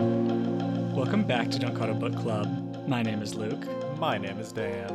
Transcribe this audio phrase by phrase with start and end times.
[0.00, 2.88] Welcome back to Don't Call a Book Club.
[2.88, 3.66] My name is Luke.
[3.98, 4.88] My name is Dan.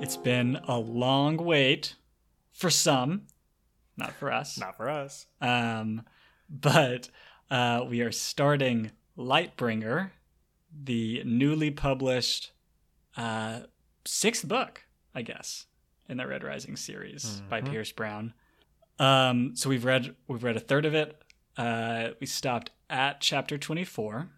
[0.00, 1.96] It's been a long wait
[2.52, 3.22] for some,
[3.96, 4.56] not for us.
[4.56, 5.26] Not for us.
[5.40, 6.02] Um,
[6.48, 7.10] but
[7.50, 10.10] uh, we are starting Lightbringer,
[10.84, 12.52] the newly published
[13.16, 13.60] uh,
[14.04, 15.66] sixth book, I guess,
[16.08, 17.70] in the Red Rising series by Mhm.
[17.70, 18.34] Pierce Brown.
[19.00, 21.20] Um, so we've read we've read a third of it.
[21.60, 24.28] Uh, we stopped at chapter twenty four,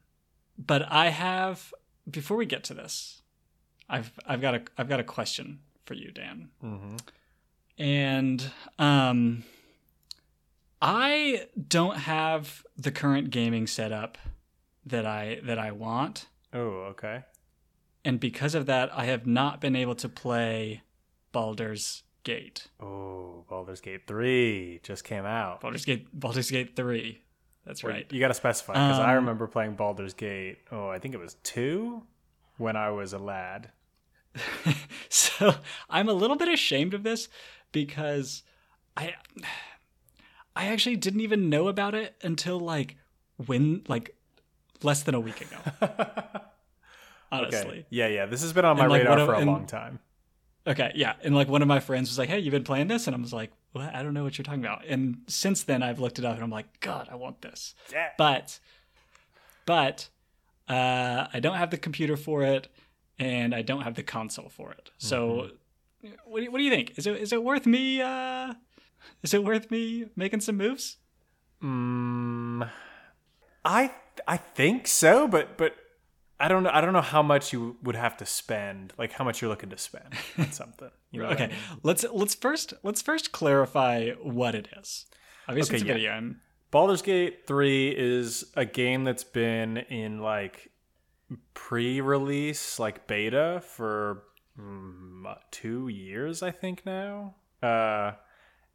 [0.58, 1.72] but I have
[2.10, 3.22] before we get to this,
[3.88, 6.96] I've I've got a I've got a question for you, Dan Mm-hmm.
[7.78, 9.44] and um
[10.80, 14.18] I don't have the current gaming setup
[14.84, 17.24] that I that I want Oh, okay.
[18.04, 20.82] and because of that I have not been able to play
[21.30, 22.68] Baldur's Gate.
[22.80, 25.60] Oh, Baldur's Gate 3 just came out.
[25.60, 27.20] Baldur's Gate Baldur's Gate 3.
[27.66, 28.06] That's Wait, right.
[28.12, 30.58] You got to specify because I Um, remember playing Baldur's Gate.
[30.70, 32.02] Oh, I think it was 2
[32.58, 33.70] when I was a lad.
[35.08, 35.54] so
[35.90, 37.28] I'm a little bit ashamed of this
[37.70, 38.42] because
[38.96, 39.14] I
[40.56, 42.96] I actually didn't even know about it until like
[43.46, 44.16] when like
[44.82, 45.58] less than a week ago.
[47.32, 47.58] Honestly.
[47.70, 47.86] Okay.
[47.90, 48.26] Yeah, yeah.
[48.26, 50.00] This has been on my And, like, radar for a and- long time.
[50.66, 51.14] Okay, yeah.
[51.22, 53.06] And like one of my friends was like, Hey, you've been playing this?
[53.06, 53.94] And I was like, What?
[53.94, 54.84] I don't know what you're talking about.
[54.86, 57.74] And since then I've looked it up and I'm like, God, I want this.
[57.90, 58.08] Yeah.
[58.16, 58.60] But
[59.66, 60.08] but
[60.68, 62.68] uh I don't have the computer for it
[63.18, 64.90] and I don't have the console for it.
[64.98, 65.58] So what,
[66.36, 66.96] do you, what do you think?
[66.96, 68.54] Is it is it worth me uh
[69.22, 70.98] is it worth me making some moves?
[71.62, 72.68] Mm,
[73.64, 73.92] I
[74.26, 75.76] I think so, but but
[76.44, 76.70] I don't know.
[76.72, 79.70] I don't know how much you would have to spend, like how much you're looking
[79.70, 80.90] to spend on something.
[81.12, 81.52] You know what I Okay.
[81.54, 81.78] mean?
[81.84, 85.06] Let's let's first let's first clarify what it is.
[85.48, 85.92] Obviously Okay, it's a yeah.
[85.94, 86.40] video game.
[86.72, 90.70] Baldur's Gate 3 is a game that's been in like
[91.54, 94.24] pre-release, like beta for
[94.58, 97.34] mm, 2 years I think now.
[97.62, 98.12] Uh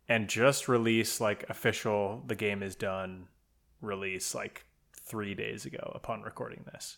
[0.10, 3.28] and just released like official the game is done
[3.82, 4.64] release like
[4.94, 6.98] 3 days ago upon recording this.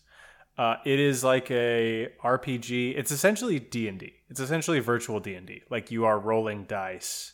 [0.58, 2.98] Uh, it is like a RPG.
[2.98, 4.12] It's essentially D and D.
[4.28, 5.62] It's essentially virtual D and D.
[5.70, 7.32] Like you are rolling dice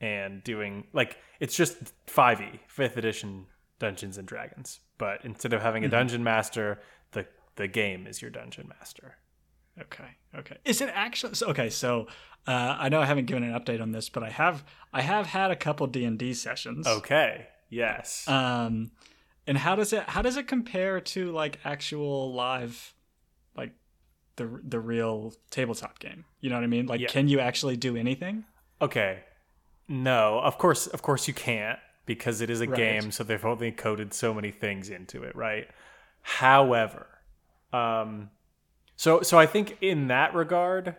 [0.00, 1.76] and doing like it's just
[2.06, 3.46] 5e, fifth edition
[3.78, 4.80] Dungeons and Dragons.
[4.96, 6.80] But instead of having a dungeon master,
[7.10, 7.26] the
[7.56, 9.16] the game is your dungeon master.
[9.80, 10.16] Okay.
[10.36, 10.58] Okay.
[10.64, 11.68] Is it actually so, okay?
[11.70, 12.06] So
[12.46, 15.26] uh, I know I haven't given an update on this, but I have I have
[15.26, 16.86] had a couple D and D sessions.
[16.86, 17.48] Okay.
[17.70, 18.28] Yes.
[18.28, 18.92] Um,
[19.46, 22.94] and how does it how does it compare to like actual live,
[23.56, 23.72] like
[24.36, 26.24] the the real tabletop game?
[26.40, 26.86] You know what I mean?
[26.86, 27.08] Like, Yeah.
[27.08, 28.44] can you actually do anything?
[28.80, 29.24] Okay.
[29.88, 32.76] No, of course, of course you can't because it is a Right.
[32.76, 35.68] game, so they've only coded so many things into it, right?
[36.22, 37.06] However,
[37.72, 38.30] um,
[38.96, 40.96] so so I think in that regard,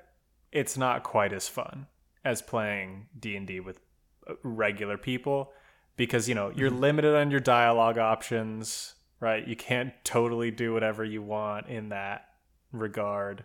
[0.51, 1.87] it's not quite as fun
[2.25, 3.79] as playing D and D with
[4.27, 5.51] uh, regular people
[5.95, 9.47] because you know you're limited on your dialogue options, right?
[9.47, 12.29] You can't totally do whatever you want in that
[12.71, 13.43] regard.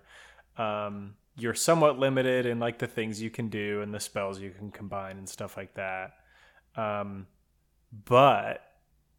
[0.56, 4.50] Um, you're somewhat limited in like the things you can do and the spells you
[4.50, 6.14] can combine and stuff like that.
[6.75, 7.28] Um,
[8.04, 8.62] but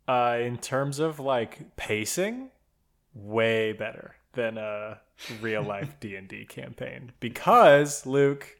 [0.07, 2.49] uh, in terms of like pacing,
[3.13, 4.99] way better than a
[5.41, 8.57] real life D and D campaign because Luke,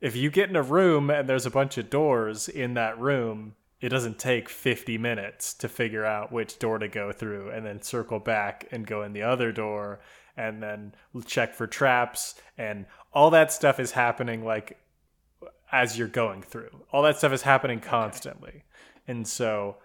[0.00, 3.54] if you get in a room and there's a bunch of doors in that room,
[3.80, 7.82] it doesn't take 50 minutes to figure out which door to go through and then
[7.82, 10.00] circle back and go in the other door
[10.36, 10.94] and then
[11.26, 14.78] check for traps and all that stuff is happening like
[15.70, 16.70] as you're going through.
[16.92, 18.64] All that stuff is happening constantly.
[19.06, 19.76] And so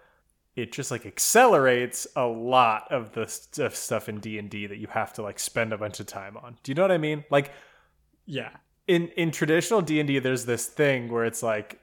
[0.55, 5.13] it just like accelerates a lot of the stuff stuff in D&D that you have
[5.13, 6.57] to like spend a bunch of time on.
[6.63, 7.25] Do you know what I mean?
[7.29, 7.51] Like
[8.25, 8.51] Yeah.
[8.87, 11.79] in in traditional D&D there's this thing where it's like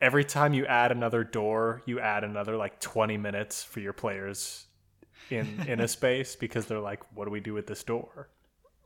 [0.00, 4.66] every time you add another door, you add another like 20 minutes for your players
[5.30, 8.28] in in a space because they're like what do we do with this door?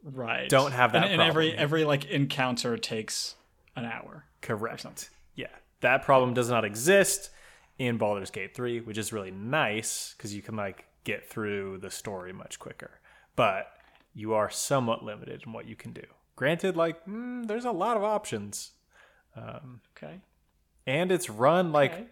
[0.03, 0.49] Right.
[0.49, 3.37] Don't have that And, and every every like encounter takes
[3.77, 4.27] an hour.
[4.41, 5.11] Correct.
[5.35, 5.47] Yeah.
[5.81, 7.31] That problem does not exist
[7.79, 11.91] in Baldur's Gate 3, which is really nice because you can like get through the
[11.91, 13.01] story much quicker.
[13.37, 13.67] But
[14.15, 16.05] you are somewhat limited in what you can do.
[16.37, 18.73] Granted, like mm, there's a lot of options,
[19.97, 20.21] Okay.
[20.87, 22.07] And it's run like Okay.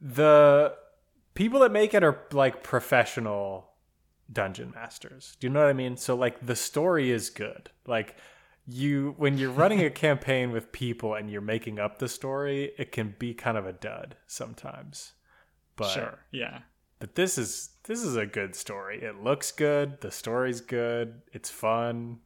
[0.00, 0.74] the
[1.34, 3.70] people that make it are like professional
[4.32, 5.36] dungeon masters.
[5.40, 5.96] Do you know what I mean?
[5.96, 7.70] So like the story is good.
[7.86, 8.16] Like
[8.66, 12.92] you when you're running a campaign with people and you're making up the story, it
[12.92, 15.12] can be kind of a dud sometimes.
[15.76, 16.18] But Sure.
[16.30, 16.60] Yeah.
[16.98, 19.02] But this is this is a good story.
[19.02, 20.00] It looks good.
[20.00, 21.22] The story's good.
[21.32, 22.18] It's fun.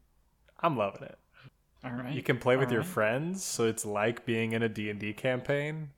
[0.60, 1.18] I'm loving it.
[1.84, 2.14] All right.
[2.14, 2.84] You can play with all your right.
[2.84, 5.90] friends, so it's like being in a D&D campaign.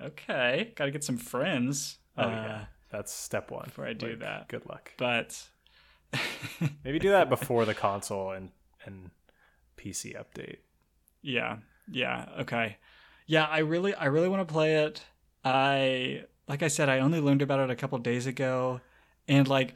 [0.00, 1.98] Okay, got to get some friends.
[2.16, 2.64] Oh uh, yeah.
[2.90, 3.64] That's step 1.
[3.64, 4.48] before I do Like, that.
[4.48, 4.92] Good luck.
[4.96, 5.48] But
[6.84, 8.50] Maybe do that before the console and
[8.84, 9.10] and
[9.76, 10.58] PC update.
[11.22, 11.58] yeah,
[11.90, 12.76] yeah, okay,
[13.26, 13.44] yeah.
[13.46, 15.02] I really, I really want to play it.
[15.44, 18.80] I, like I said, I only learned about it a couple days ago,
[19.28, 19.74] and like,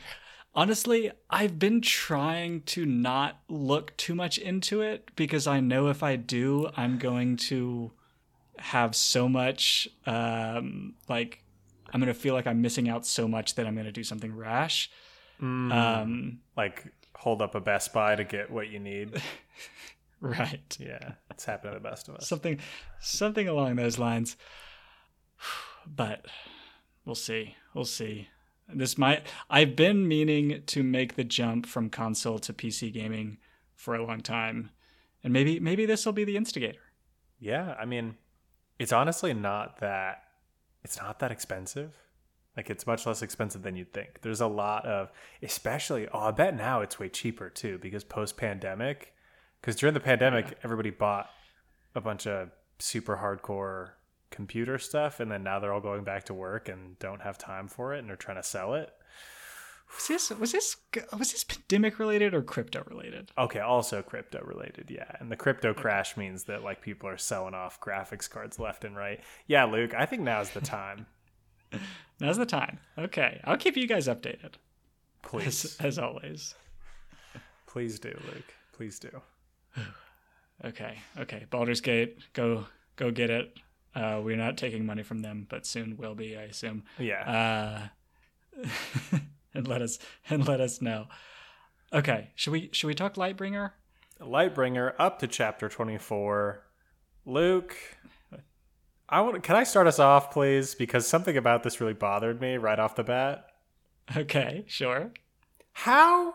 [0.55, 6.03] honestly, I've been trying to not look too much into it because I know if
[6.03, 7.93] I do, I'm going to
[8.59, 11.43] have so much, um, like,
[11.93, 14.91] I'm gonna feel like I'm missing out so much that I'm gonna do something rash.
[15.41, 16.87] Um, Like
[17.17, 19.21] hold up a Best Buy to get what you need.
[20.21, 20.77] right.
[20.81, 22.29] Yeah, it's happened to the best of us.
[22.29, 22.59] something
[23.01, 24.37] something along those lines
[25.87, 26.27] but
[27.05, 28.29] we'll see we'll see
[28.73, 33.39] this might i've been meaning to make the jump from console to pc gaming
[33.75, 34.71] for a long time
[35.23, 36.81] and maybe maybe this will be the instigator
[37.41, 38.17] Yeah, I mean,
[38.79, 40.23] it's honestly not that
[40.83, 41.95] it's not that expensive.
[42.57, 44.21] Like it's much less expensive than you'd think.
[44.23, 45.11] There's a lot of
[45.43, 49.13] especially oh, I bet now it's way cheaper too because post pandemic
[49.63, 51.29] cuz during the pandemic everybody bought
[51.95, 53.91] a bunch of super hardcore
[54.35, 57.69] computer stuff and then now they're all going back to work and don't have time
[57.69, 58.93] for it and they're trying to sell it.
[59.95, 60.77] was this was this
[61.17, 65.17] was this pandemic related or crypto related Okay, also crypto related, yeah.
[65.21, 68.97] And the crypto crash means that like people are selling off graphics cards left and
[68.97, 69.21] right.
[69.47, 71.07] Yeah, Luke, I think now's the time.
[72.21, 74.53] now's the time okay i'll keep you guys updated
[75.23, 75.65] Please.
[75.65, 76.55] as, as always
[77.75, 78.55] Please do, Luke.
[78.73, 79.21] Please do.
[80.65, 82.65] okay okay baldur's gate go
[82.95, 83.59] go get it
[83.95, 87.89] uh, we're not taking money from them but soon will be i assume Yeah.
[88.63, 88.69] uh,
[89.55, 89.99] and let us
[90.31, 91.07] and let us know.
[91.93, 93.71] Okay, should we should we talk Lightbringer?
[94.21, 96.63] Lightbringer up to chapter 24.
[97.27, 97.77] Luke,
[99.09, 102.57] I want can I start us off please because something about this really bothered me
[102.57, 103.47] right off the bat.
[104.17, 105.13] Okay, sure.
[105.73, 106.35] How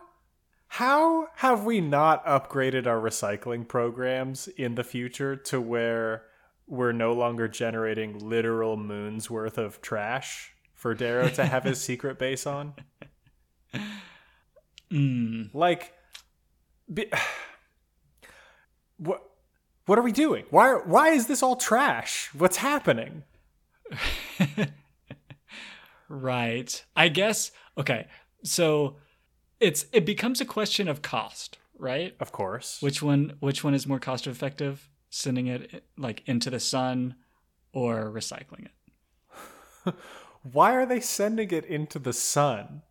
[0.67, 6.23] how have we not upgraded our recycling programs in the future to where
[6.69, 12.17] we're no longer generating literal moons worth of trash for Darrow to have his secret
[12.19, 12.73] base on?
[14.91, 15.93] Mm, Like,
[16.91, 17.11] be,
[18.97, 19.21] what?
[19.85, 20.45] What are we doing?
[20.49, 20.73] Why?
[20.73, 22.29] Why is this all trash?
[22.33, 23.23] What's happening?
[26.09, 26.85] right.
[26.95, 27.51] I guess.
[27.77, 28.07] Okay,
[28.43, 28.97] so
[29.59, 32.15] it's it becomes a question of cost, right?
[32.19, 32.81] Of course.
[32.81, 34.89] Which one which one is more cost effective?
[35.09, 37.15] Sending it like into the sun
[37.73, 39.95] or recycling it?
[40.43, 42.83] Why are they sending it into the sun?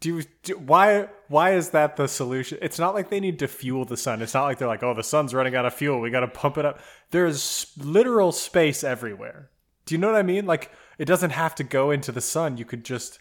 [0.00, 2.58] do you do, why why is that the solution?
[2.62, 4.22] It's not like they need to fuel the sun.
[4.22, 6.00] It's not like they're like, "Oh, the sun's running out of fuel.
[6.00, 6.80] We got to pump it up."
[7.10, 9.50] There's literal space everywhere.
[9.86, 10.46] Do you know what I mean?
[10.46, 12.56] Like it doesn't have to go into the sun.
[12.58, 13.18] You could just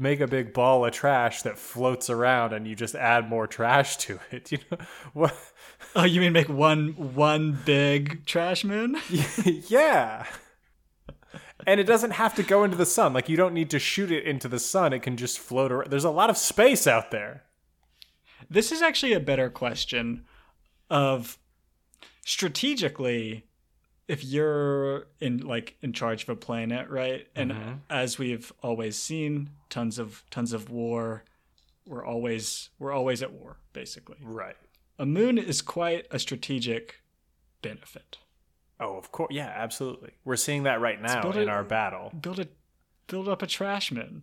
[0.00, 3.96] make a big ball of trash that floats around and you just add more trash
[3.98, 4.50] to it.
[4.52, 4.78] You know
[5.12, 5.36] what
[5.96, 8.96] Oh, you mean make one one big trash moon?
[9.68, 10.26] yeah.
[11.66, 13.12] And it doesn't have to go into the sun.
[13.12, 14.92] Like you don't need to shoot it into the sun.
[14.92, 15.90] It can just float around.
[15.90, 17.44] There's a lot of space out there.
[18.48, 20.24] This is actually a better question
[20.88, 21.38] of
[22.24, 23.46] strategically
[24.10, 27.28] if you're in like in charge of a planet, right?
[27.36, 27.72] And mm-hmm.
[27.88, 31.24] as we've always seen, tons of tons of war.
[31.86, 34.16] We're always we're always at war, basically.
[34.20, 34.56] Right.
[34.98, 37.02] A moon is quite a strategic
[37.62, 38.18] benefit.
[38.80, 39.32] Oh, of course.
[39.32, 40.10] Yeah, absolutely.
[40.24, 42.12] We're seeing that right now in it- our battle.
[42.20, 42.48] Build a
[43.06, 44.22] build up a trash moon.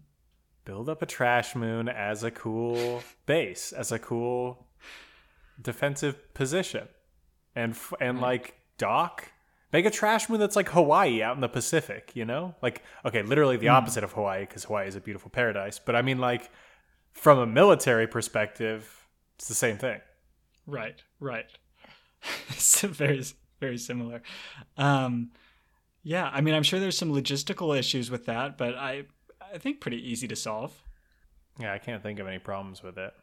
[0.65, 4.67] Build up a trash moon as a cool base, as a cool
[5.62, 6.89] defensive position.
[7.56, 9.32] And f- and like dock
[9.74, 12.55] Make a trash moon that's like Hawaii out in the Pacific, you know?
[12.62, 15.77] Like, okay, literally the opposite of Hawaii because Hawaii is a beautiful paradise.
[15.77, 16.50] But I mean, like,
[17.12, 20.00] from a military perspective, it's the same thing.
[20.65, 21.45] Right, right.
[22.50, 23.24] it's very,
[23.59, 24.21] very similar.
[24.77, 25.31] Um,
[26.03, 29.03] yeah, I mean, I'm sure there's some logistical issues with that, but I,
[29.53, 30.81] I think pretty easy to solve.
[31.59, 33.13] Yeah, I can't think of any problems with it.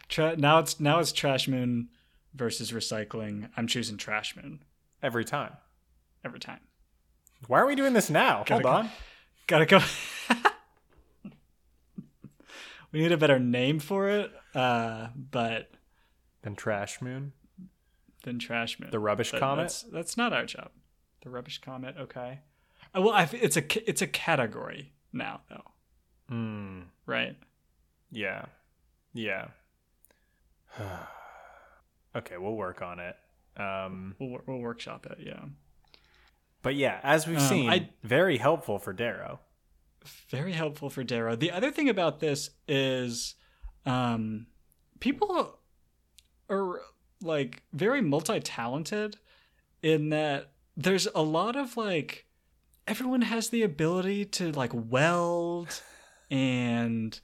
[0.08, 1.88] Tra- now it's now it's Trash Moon
[2.34, 3.48] versus recycling.
[3.56, 4.62] I'm choosing Trash Moon
[5.02, 5.56] Every time.
[6.24, 6.60] every time.
[7.48, 8.44] Why are we doing this now?
[8.48, 8.68] Hold go.
[8.68, 8.90] on.
[9.48, 9.80] Gotta go.
[12.92, 15.70] we need a better name for it, uh, but
[16.42, 17.32] Then trash moon.
[18.22, 18.90] than Trash Moon.
[18.92, 19.62] The rubbish But comet?
[19.64, 20.70] That's, that's not our job.
[21.22, 21.96] The rubbish comet.
[21.98, 22.38] Okay.
[22.96, 25.70] Uh, well, I, it's a it's a category now, though,
[26.28, 26.80] Hmm.
[27.06, 27.36] right?
[28.12, 28.44] Yeah.
[29.12, 29.48] Yeah.
[32.16, 33.16] okay, we'll work on it.
[33.56, 35.18] Um, We'll we'll workshop it.
[35.20, 35.44] Yeah.
[36.62, 39.40] but yeah, as we've Um, seen, I- very helpful for Darrow.
[40.30, 41.36] Very helpful for Darrow.
[41.36, 43.34] The other thing about this is,
[43.86, 44.46] um,
[45.00, 45.58] people
[46.48, 46.80] are
[47.20, 49.16] like very multi-talented
[49.82, 52.26] in that there's a lot of like
[52.88, 55.82] everyone has the ability to like weld
[56.30, 57.20] and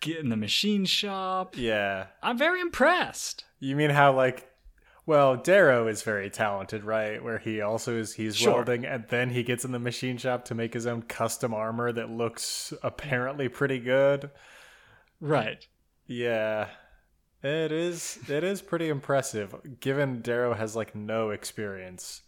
[0.00, 1.56] get in the machine shop.
[1.56, 2.06] Yeah.
[2.22, 3.44] I'm very impressed.
[3.60, 4.50] You mean how like
[5.06, 7.22] well, Darrow is very talented, right?
[7.22, 8.54] Where he also is he's Sure.
[8.54, 11.92] welding and then he gets in the machine shop to make his own custom armor
[11.92, 14.30] that looks apparently pretty good.
[15.20, 15.64] Right.
[16.06, 16.68] Yeah.
[17.42, 22.22] It is it is pretty impressive given Darrow has like no experience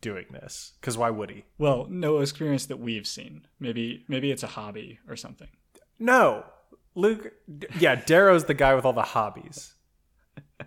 [0.00, 0.74] doing this.
[0.80, 1.44] Cuz why would he?
[1.58, 3.46] Well, no experience that we've seen.
[3.58, 5.48] Maybe maybe it's a hobby or something.
[5.98, 6.44] No.
[6.94, 7.32] Luke
[7.78, 9.74] yeah, Darrow's the guy with all the hobbies.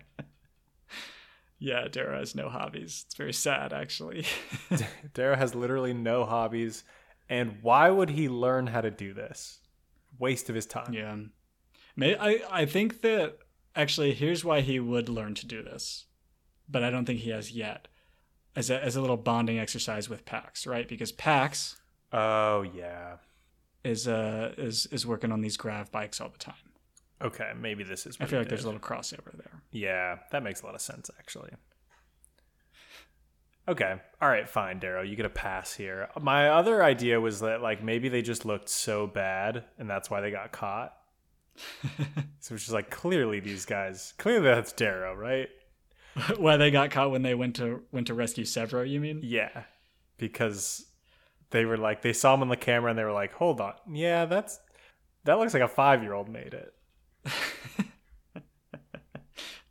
[1.58, 3.04] Yeah, Darrow has no hobbies.
[3.06, 4.26] It's very sad, actually.
[5.14, 6.84] Darrow has literally no hobbies
[7.28, 9.60] and why would he learn how to do this?
[10.18, 10.92] Waste of his time.
[10.92, 11.16] yeah.
[11.96, 13.38] May I I think that
[13.74, 16.06] actually here's why he would learn to do this.
[16.68, 17.88] But I don't think he has yet.
[18.54, 20.86] As a as a little bonding exercise with Pax, right?
[20.86, 21.76] Because Pax
[22.12, 23.16] Oh yeah.
[23.86, 26.54] Is uh is is working on these grav bikes all the time.
[27.22, 28.16] Okay, maybe this is.
[28.20, 29.62] I feel like there's a little crossover there.
[29.70, 31.50] Yeah, that makes a lot of sense actually.
[33.68, 35.02] Okay, all right, fine, Darrow.
[35.02, 36.08] You get a pass here.
[36.20, 40.20] My other idea was that like maybe they just looked so bad, and that's why
[40.20, 40.94] they got caught.
[42.40, 45.48] so it's just like clearly these guys, clearly that's Darrow, right?
[46.36, 49.20] why they got caught when they went to went to rescue Sevro, you mean?
[49.22, 49.64] Yeah,
[50.18, 50.85] because
[51.50, 53.74] they were like they saw him on the camera and they were like, hold on,
[53.92, 54.58] yeah, that's
[55.24, 56.74] that looks like a five year old made it.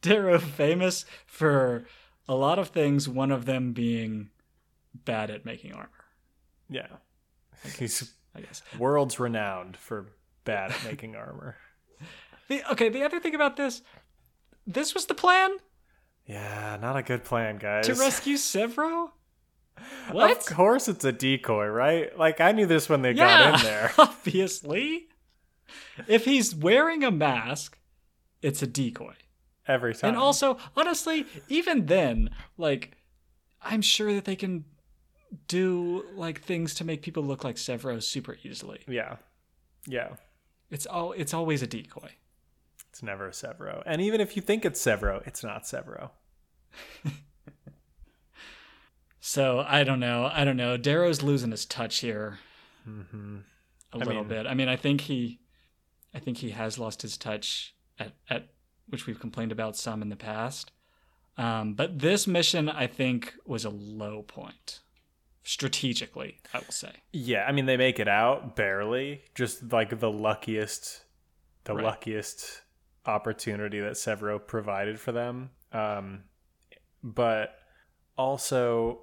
[0.01, 1.85] Darrow famous for
[2.27, 4.29] a lot of things, one of them being
[4.93, 5.89] bad at making armor,
[6.69, 6.87] Yeah,
[7.77, 8.61] he's I guess.
[8.77, 10.07] world's renowned for
[10.43, 11.57] bad at making armor.
[12.47, 13.81] The, okay, the other thing about this,
[14.67, 15.57] this was the plan
[16.27, 17.87] Yeah, not a good plan, guys.
[17.87, 19.09] to rescue Sevro?
[20.11, 20.37] What?
[20.37, 22.17] Of course it's a decoy, right?
[22.17, 23.91] Like I knew this when they yeah, got in there.
[23.97, 25.07] obviously.
[26.07, 27.77] If he's wearing a mask,
[28.41, 29.15] it's a decoy.
[29.67, 30.09] Every time.
[30.09, 32.97] And also, honestly, even then, like,
[33.63, 34.65] I'm sure that they can
[35.47, 38.81] do like things to make people look like Sevro super easily.
[38.87, 39.17] Yeah.
[39.87, 40.09] Yeah.
[40.69, 42.11] It's all it's always a decoy.
[42.89, 43.83] It's never a Sevro.
[43.85, 46.11] And even if you think it's Sevro, it's not Sevro.
[49.27, 50.29] So I don't know.
[50.31, 50.77] I don't know.
[50.77, 52.37] Darrow's losing his touch here
[52.87, 53.37] Mm-hmm.
[53.93, 54.45] a I little mean- bit.
[54.45, 55.39] I mean, I think he,
[56.13, 58.49] I think he has lost his touch at at
[58.87, 60.71] which we've complained about some in the past.
[61.39, 64.81] Um, but this mission, I think, was a low point
[65.41, 66.37] strategically.
[66.53, 66.91] I will say.
[67.11, 69.23] Yeah, I mean they make it out barely.
[69.33, 71.03] Just like the luckiest
[71.63, 71.83] the Right.
[71.85, 72.61] luckiest
[73.07, 75.49] opportunity that Sevro provided for them.
[75.71, 76.25] Um
[77.01, 77.55] but
[78.17, 79.01] also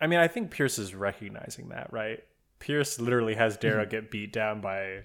[0.00, 2.22] I mean I think Pierce is recognizing that, right?
[2.58, 3.90] Pierce literally has Darrow Mm-hmm.
[3.90, 5.04] get beat down by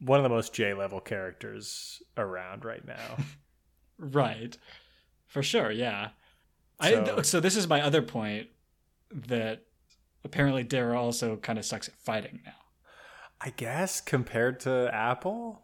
[0.00, 3.16] one of the most J level characters around right now.
[4.00, 4.56] Right.
[5.26, 6.10] For sure, yeah.
[6.78, 8.48] I So- so this is my other point
[9.10, 9.64] that
[10.22, 12.54] apparently Darrow also kind of sucks at fighting now.
[13.40, 15.62] I guess compared to Apple,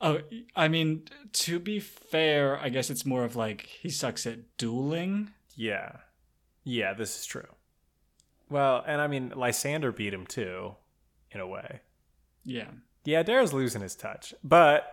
[0.00, 0.20] Oh,
[0.56, 1.04] I mean,
[1.34, 5.30] to be fair, I guess it's more of like he sucks at dueling.
[5.54, 5.92] yeah.
[6.64, 7.46] Yeah, this is true.
[8.48, 10.74] Well, and I mean Lysander beat him too
[11.30, 11.80] in a way.
[12.44, 12.68] Yeah.
[13.04, 14.34] Yeah, Darrow's losing his touch.
[14.42, 14.92] But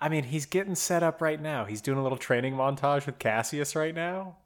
[0.00, 1.64] I mean, he's getting set up right now.
[1.66, 4.38] He's doing a little training montage with Cassius right now.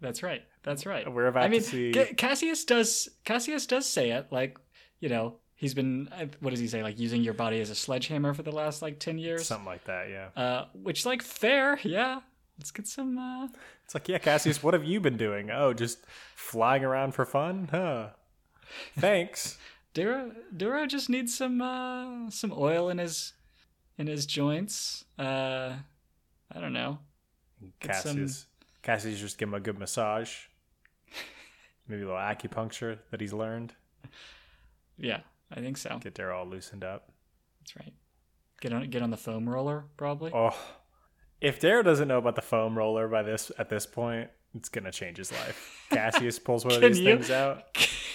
[0.00, 0.42] That's right.
[0.62, 1.10] That's right.
[1.12, 4.58] We're about I mean, to see Ca- Cassius does Cassius does say it like,
[5.00, 7.74] you know, he's been uh, what does he say like using your body as a
[7.74, 9.46] sledgehammer for the last like 10 years.
[9.46, 10.28] something like that, yeah.
[10.40, 12.20] Uh which like fair, yeah.
[12.58, 13.48] Let's get some uh
[13.84, 15.50] It's like, yeah, Cassius, what have you been doing?
[15.50, 15.98] Oh, just
[16.36, 17.68] flying around for fun?
[17.70, 18.08] Huh.
[18.98, 19.58] Thanks.
[19.94, 23.32] Darrow Darrow just needs some uh some oil in his
[23.98, 25.04] in his joints.
[25.18, 25.74] Uh
[26.54, 26.98] I don't know.
[27.80, 28.46] Get some- Cassius.
[28.82, 30.30] Cassius just give him a good massage.
[31.88, 33.74] Maybe a little acupuncture that he's learned.
[34.98, 35.98] Yeah, I think so.
[36.02, 37.10] Get Darrow all loosened up.
[37.60, 37.92] That's right.
[38.60, 40.30] Get on get on the foam roller probably.
[40.34, 40.56] Oh,
[41.42, 44.92] if Darrow doesn't know about the foam roller by this at this point, it's gonna
[44.92, 45.86] change his life.
[45.90, 47.64] Cassius pulls one of these you- things out.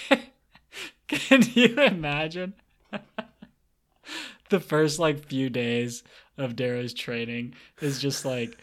[1.07, 2.53] Can you imagine
[4.49, 6.03] the first like few days
[6.37, 8.57] of Darrow's training is just like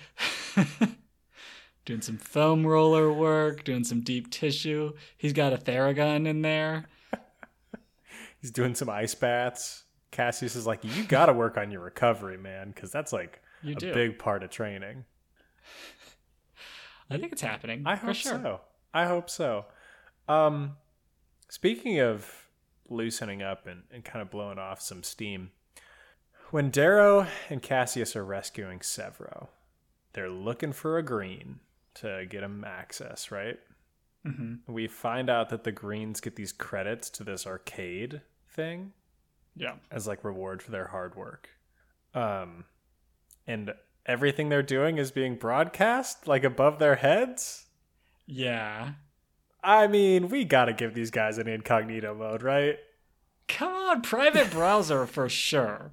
[1.85, 4.93] doing some foam roller work, doing some deep tissue.
[5.17, 6.87] He's got a Theragun in there.
[8.41, 9.85] He's doing some ice baths.
[10.11, 13.73] Cassius is like, you got to work on your recovery, man, because that's like You
[13.73, 13.95] a do.
[13.95, 15.05] big part of training.
[17.11, 17.83] I think it's happening.
[17.87, 18.33] I for hope sure.
[18.33, 18.61] so.
[18.93, 19.67] I hope so.
[20.29, 20.77] Um,
[21.49, 22.49] speaking of
[22.89, 25.51] loosening up and, and kind of blowing off some steam,
[26.51, 29.49] when Darrow and Cassius are rescuing Sevro,
[30.13, 31.61] they're looking for a green
[31.95, 33.59] to get him access, right?
[34.25, 38.93] hmm We find out that the greens get these credits to this arcade thing
[39.57, 39.75] Yeah.
[39.91, 41.51] as like reward for their hard work.
[42.15, 42.65] Um,
[43.47, 43.73] and
[44.07, 47.67] everything they're doing is being broadcast like above their heads.
[48.27, 48.93] Yeah.
[49.63, 52.79] I mean, we gotta give these guys an incognito mode, right?
[53.49, 55.93] Come on, private browser for sure.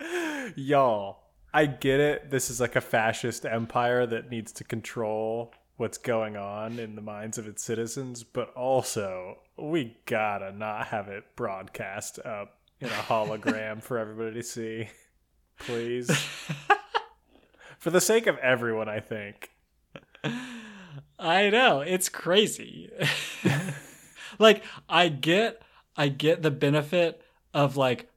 [0.56, 2.30] Y'all, I get it.
[2.30, 7.02] This is like a fascist empire that needs to control what's going on in the
[7.02, 12.90] minds of its citizens, but also we gotta not have it broadcast up in a
[12.90, 14.88] hologram for everybody to see.
[15.58, 16.10] Please.
[17.78, 19.50] for the sake of everyone, I think.
[21.18, 22.90] I know it's crazy.
[24.38, 25.62] like I get,
[25.96, 27.22] I get the benefit
[27.54, 28.10] of like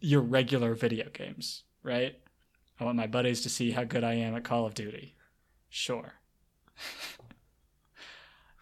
[0.00, 2.18] your regular video games, right?
[2.78, 5.14] I want my buddies to see how good I am at Call of Duty.
[5.68, 6.14] Sure.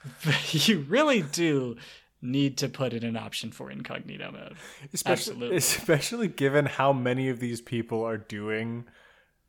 [0.24, 1.76] but you really do
[2.20, 4.56] need to put in an option for incognito mode.
[4.92, 5.56] Especially, Absolutely.
[5.56, 8.86] especially given how many of these people are doing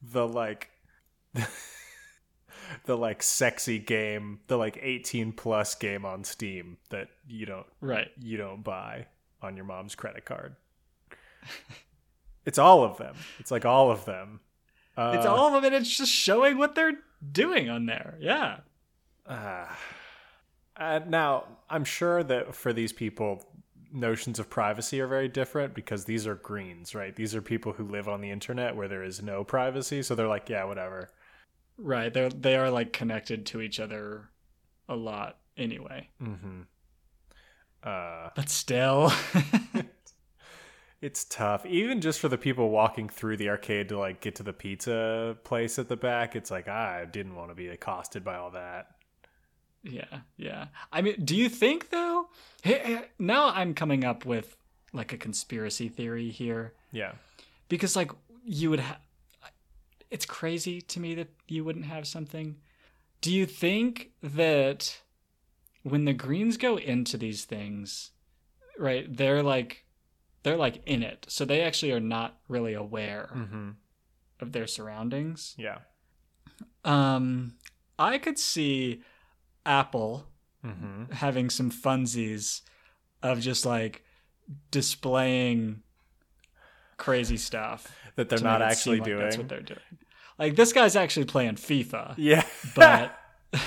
[0.01, 0.69] the like
[2.85, 8.09] the like sexy game, the like 18 plus game on Steam that you don't Right.
[8.19, 9.07] you don't buy
[9.41, 10.55] on your mom's credit card.
[12.45, 13.15] it's all of them.
[13.39, 14.41] It's like all of them.
[14.97, 16.99] Uh, It's all of them and it's just showing what they're
[17.31, 18.17] doing on there.
[18.19, 18.57] Yeah.
[19.25, 19.65] Uh,
[20.79, 23.43] uh, now, I'm sure that for these people,
[23.91, 27.15] notions of privacy are very different because these are greens, right?
[27.15, 30.01] These are people who live on the internet where there is no privacy.
[30.03, 31.09] So they're like, yeah, whatever.
[31.77, 32.13] Right.
[32.13, 34.29] They're they are like connected to each other
[34.87, 36.09] a lot anyway.
[36.19, 36.61] hmm
[37.83, 39.11] Uh, But still.
[41.01, 41.65] it's tough.
[41.65, 45.37] Even just for the people walking through the arcade to like get to the pizza
[45.43, 48.87] place at the back, it's like, I didn't want to be accosted by all that.
[49.83, 50.67] Yeah, yeah.
[50.91, 52.29] I mean, do you think though?
[52.61, 54.55] Hey, now I'm coming up with
[54.93, 57.13] like a conspiracy theory here Yeah.
[57.69, 58.11] because like
[58.43, 58.99] you would have
[60.11, 62.55] it's crazy to me that you wouldn't have something.
[63.21, 65.01] Do you think that
[65.83, 68.11] when the greens go into these things,
[68.77, 69.85] right, they're like
[70.43, 71.25] they're like in it.
[71.29, 73.69] So they actually are not really aware hmm
[74.41, 75.53] of their surroundings.
[75.57, 75.79] Yeah.
[76.83, 77.53] Um
[77.97, 79.01] I could see
[79.69, 80.25] Apple
[80.63, 82.61] hmm having some funsies
[83.23, 84.03] of just like
[84.71, 85.81] displaying
[86.97, 89.19] crazy stuff That they're not actually seem like doing.
[89.21, 89.79] That's what they're doing.
[90.37, 92.43] Like this guy's actually playing FIFA, yeah.
[92.75, 93.17] but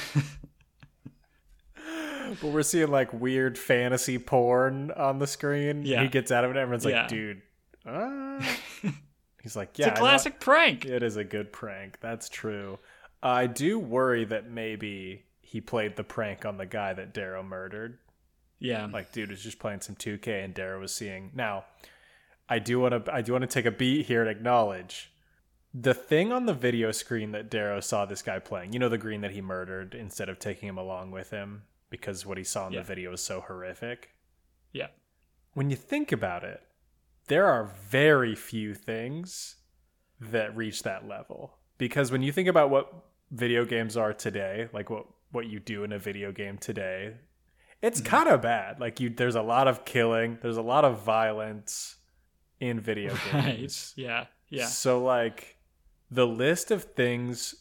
[2.40, 5.84] But we're seeing like weird fantasy porn on the screen.
[5.84, 6.02] Yeah.
[6.02, 7.42] He gets out of it, and everyone's like, dude.
[7.84, 8.40] Uh?
[9.42, 10.84] He's like, yeah, a I know- classic prank.
[10.86, 11.98] It is a good prank.
[12.00, 12.78] That's true.
[13.22, 17.98] I do worry that maybe he played the prank on the guy that Darrow murdered.
[18.58, 21.30] Yeah, Like, dude was just playing some 2K, and Darrow was seeing.
[21.34, 21.64] Now,
[22.48, 23.12] I do want to.
[23.12, 25.12] I do want to take a beat here and acknowledge
[25.74, 28.72] the thing on the video screen that Darrow saw this guy playing.
[28.72, 32.24] You know, the green that he murdered instead of taking him along with him because
[32.26, 32.80] what he saw in Yeah.
[32.80, 34.10] the video was so horrific.
[34.72, 34.88] yeah,
[35.54, 36.62] When you think about it,
[37.28, 39.56] there are very few things
[40.20, 41.58] that reach that level.
[41.78, 42.92] Because when you think about what
[43.30, 47.14] video games are today, like what what you do in a video game today,
[47.82, 48.08] it's Mm-hmm.
[48.16, 48.78] kind of bad.
[48.80, 51.96] Like you there's a lot of killing, there's a lot of violence
[52.60, 53.56] in video right.
[53.56, 53.92] games.
[53.96, 55.56] Yeah, yeah, So like
[56.10, 57.54] the list of things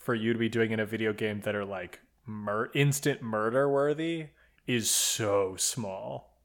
[0.00, 3.68] for you to be doing in a video game that are like mur- instant murder
[3.68, 4.26] worthy
[4.66, 6.38] is so small.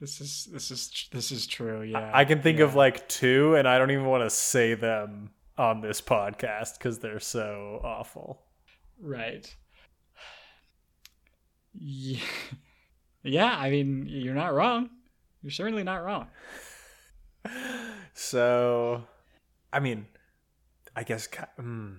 [0.00, 1.82] this is this is this is true.
[1.82, 2.64] Yeah, I can think yeah.
[2.66, 6.98] of like two, and I don't even want to say them on this podcast because
[7.00, 8.42] they're so awful.
[9.00, 9.52] right.
[11.80, 12.20] Yeah,
[13.22, 13.56] yeah.
[13.58, 14.90] I mean, you're not wrong.
[15.42, 16.28] You're certainly not wrong.
[18.12, 19.04] So,
[19.72, 20.06] I mean,
[20.94, 21.26] I guess.
[21.58, 21.96] Mm.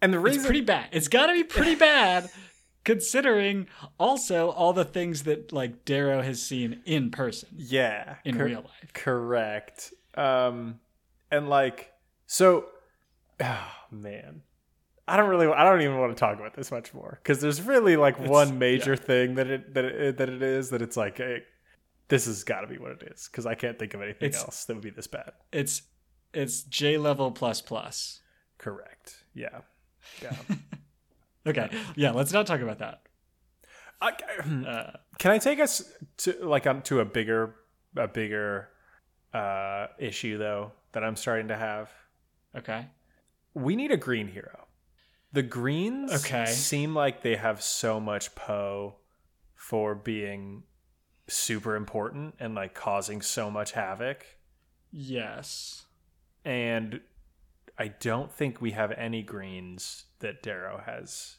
[0.00, 0.88] And the reason It's pretty bad.
[0.90, 2.28] It's got to be pretty bad,
[2.84, 3.68] considering
[3.98, 8.62] also all the things that like Darrow has seen in person yeah, in cor- real
[8.62, 8.92] life.
[8.92, 9.92] Correct.
[10.16, 10.80] Um,
[11.30, 11.92] and like,
[12.26, 12.66] so,
[13.40, 14.42] oh, man,
[15.08, 17.60] I don't really, I don't even want to talk about this much more because there's
[17.60, 21.18] really like one major thing that it that it that it is that it's like,
[21.18, 21.42] hey,
[22.08, 24.42] this has got to be what it is because I can't think of anything It's-
[24.42, 25.32] else that would be this bad.
[25.52, 25.82] It's
[26.32, 28.20] it's J level plus plus.
[28.58, 29.24] Correct.
[29.34, 29.60] Yeah.
[30.22, 30.36] Yeah.
[31.44, 33.00] Okay, yeah, let's not talk about that.
[34.00, 34.12] I,
[34.64, 35.82] Uh, can I take us
[36.18, 37.56] to like um, to a bigger
[37.96, 38.68] a bigger
[39.34, 41.90] uh issue though that I'm starting to have?
[42.56, 42.86] okay,
[43.54, 44.61] we need a green hero.
[45.32, 46.46] The greens Okay.
[46.46, 48.96] seem like they have so much Poe
[49.54, 50.64] for being
[51.28, 54.26] super important and like causing so much havoc.
[54.90, 55.86] yes,
[56.44, 57.00] And
[57.78, 61.36] I don't think we have any greens that Darrow has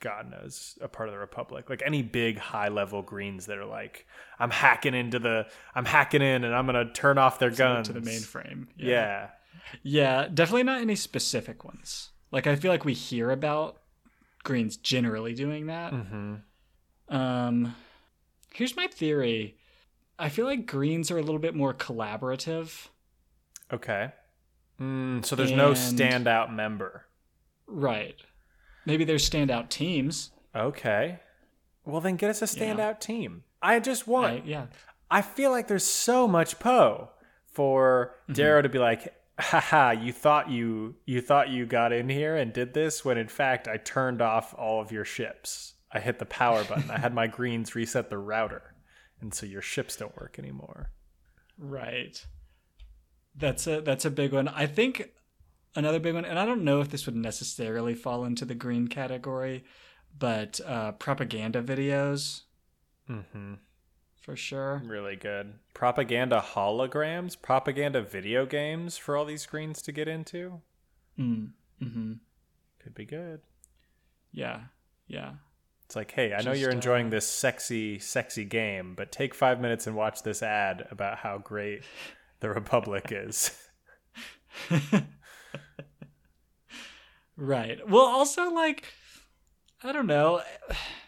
[0.00, 1.70] gotten as a part of the Republic.
[1.70, 4.06] Like any big high level greens that are like,
[4.38, 7.86] I'm hacking into the I'm hacking in and I'm gonna turn off their guns.
[7.86, 8.66] to the mainframe.
[8.76, 9.30] Yeah.
[9.82, 12.10] yeah, definitely not any specific ones.
[12.32, 13.76] Like I feel like we hear about
[14.42, 15.92] Greens generally doing that.
[15.92, 17.14] Mm-hmm.
[17.14, 17.74] Um,
[18.54, 19.56] here's my theory.
[20.18, 22.88] I feel like Greens are a little bit more collaborative.
[23.72, 24.12] Okay.
[24.80, 27.06] Mm, so there's no standout member.
[27.66, 28.16] Right.
[28.86, 30.30] Maybe there's standout teams.
[30.56, 31.20] Okay.
[31.84, 32.74] Well, then get us a Yeah.
[32.74, 33.44] standout team.
[33.60, 34.26] I just want.
[34.26, 34.66] I, yeah.
[35.10, 37.10] I feel like there's so much Poe
[37.46, 38.32] for Mm-hmm.
[38.34, 42.52] Darrow to be like, haha, you thought you you thought you got in here and
[42.52, 45.74] did this when in fact I turned off all of your ships.
[45.92, 46.90] I hit the power button.
[46.90, 48.74] I had my greens reset the router.
[49.20, 50.90] And so your ships don't work anymore.
[51.58, 52.24] Right.
[53.36, 54.48] That's a that's a big one.
[54.48, 55.10] I think
[55.76, 58.88] another big one, and I don't know if this would necessarily fall into the green
[58.88, 59.64] category,
[60.18, 62.42] but uh, propaganda videos
[63.10, 63.54] Mm-hmm.
[64.22, 64.82] For sure.
[64.84, 65.54] Really good.
[65.74, 70.60] Propaganda holograms, propaganda video games for all these screens to get into.
[71.18, 71.50] Mm.
[71.78, 72.12] hmm
[72.82, 73.40] Could be good.
[74.32, 74.60] Yeah.
[75.06, 75.32] Yeah.
[75.84, 79.60] It's like, hey, I know you're enjoying uh, this sexy, sexy game, but take five
[79.60, 81.82] minutes and watch this ad about how great
[82.40, 83.50] the Republic is.
[87.36, 87.88] Right.
[87.88, 88.92] Well, also like
[89.82, 90.42] I don't know,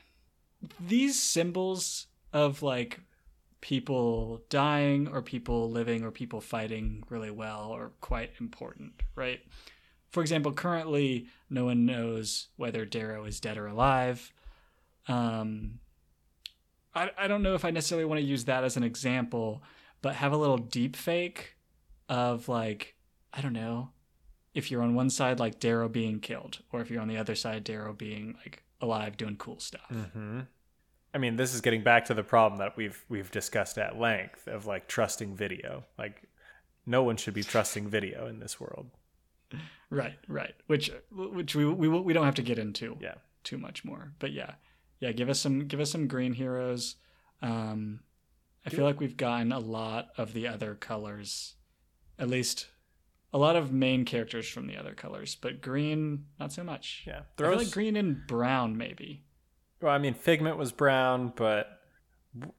[0.81, 3.01] these symbols of like
[3.62, 9.40] people dying or people living or people fighting really well are quite important, right?
[10.11, 14.31] For example, currently no one knows whether Darrow is dead or alive.
[15.09, 15.79] Um
[16.94, 19.62] I, I don't know if I necessarily want to use that as an example,
[20.03, 21.57] but have a little deep fake
[22.09, 22.94] of like,
[23.33, 23.90] I don't know,
[24.53, 27.35] if you're on one side like Darrow being killed, or if you're on the other
[27.35, 29.88] side Darrow being like alive doing cool stuff.
[29.88, 30.40] hmm
[31.14, 34.48] I mean, this is getting back to the problem that we've we've discussed at length
[34.48, 35.85] of like trusting video.
[35.96, 36.24] Like,
[36.87, 38.90] no one should be trusting video in this world.
[39.90, 40.55] Right, right.
[40.66, 43.14] Which which we we we don't have to get into Yeah.
[43.44, 44.12] too much more.
[44.18, 44.55] But yeah.
[44.98, 46.96] Yeah, give us some give us some green heroes.
[47.40, 48.00] Um
[48.66, 51.55] I feel like we've gotten a lot of the other colors.
[52.18, 52.68] At least
[53.33, 57.05] a lot of main characters from the other colors, but green not so much.
[57.07, 57.20] Yeah.
[57.20, 59.22] I Throw feel like green and brown maybe.
[59.85, 61.79] Well, I mean, Figment was brown, but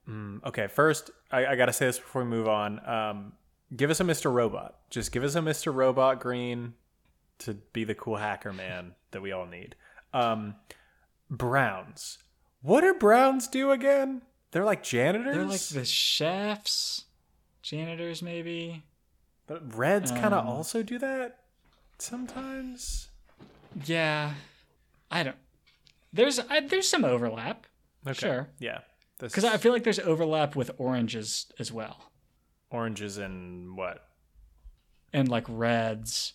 [0.08, 0.68] mm, okay.
[0.68, 2.80] First, I, I got to say this before we move on.
[2.88, 3.32] Um,
[3.74, 4.32] give us a Mr.
[4.32, 4.76] Robot.
[4.90, 5.74] Just give us a Mr.
[5.74, 6.74] Robot green
[7.40, 9.74] to be the cool hacker man that we all need.
[10.14, 10.54] Um,
[11.28, 12.18] browns.
[12.62, 14.22] What do browns do again?
[14.52, 15.34] They're like janitors.
[15.34, 17.06] They're like the chefs,
[17.60, 18.84] janitors maybe.
[19.48, 21.40] But reds kind of Um, also do that
[21.98, 23.08] sometimes.
[23.84, 24.34] Yeah,
[25.10, 25.36] I don't.
[26.16, 27.66] There's I, there's some overlap
[28.06, 28.18] Okay.
[28.18, 28.48] Sure.
[28.58, 28.78] Yeah.
[29.18, 32.10] Because I feel like there's overlap with oranges as well,
[32.70, 34.02] oranges and what?
[35.12, 36.32] and like reds,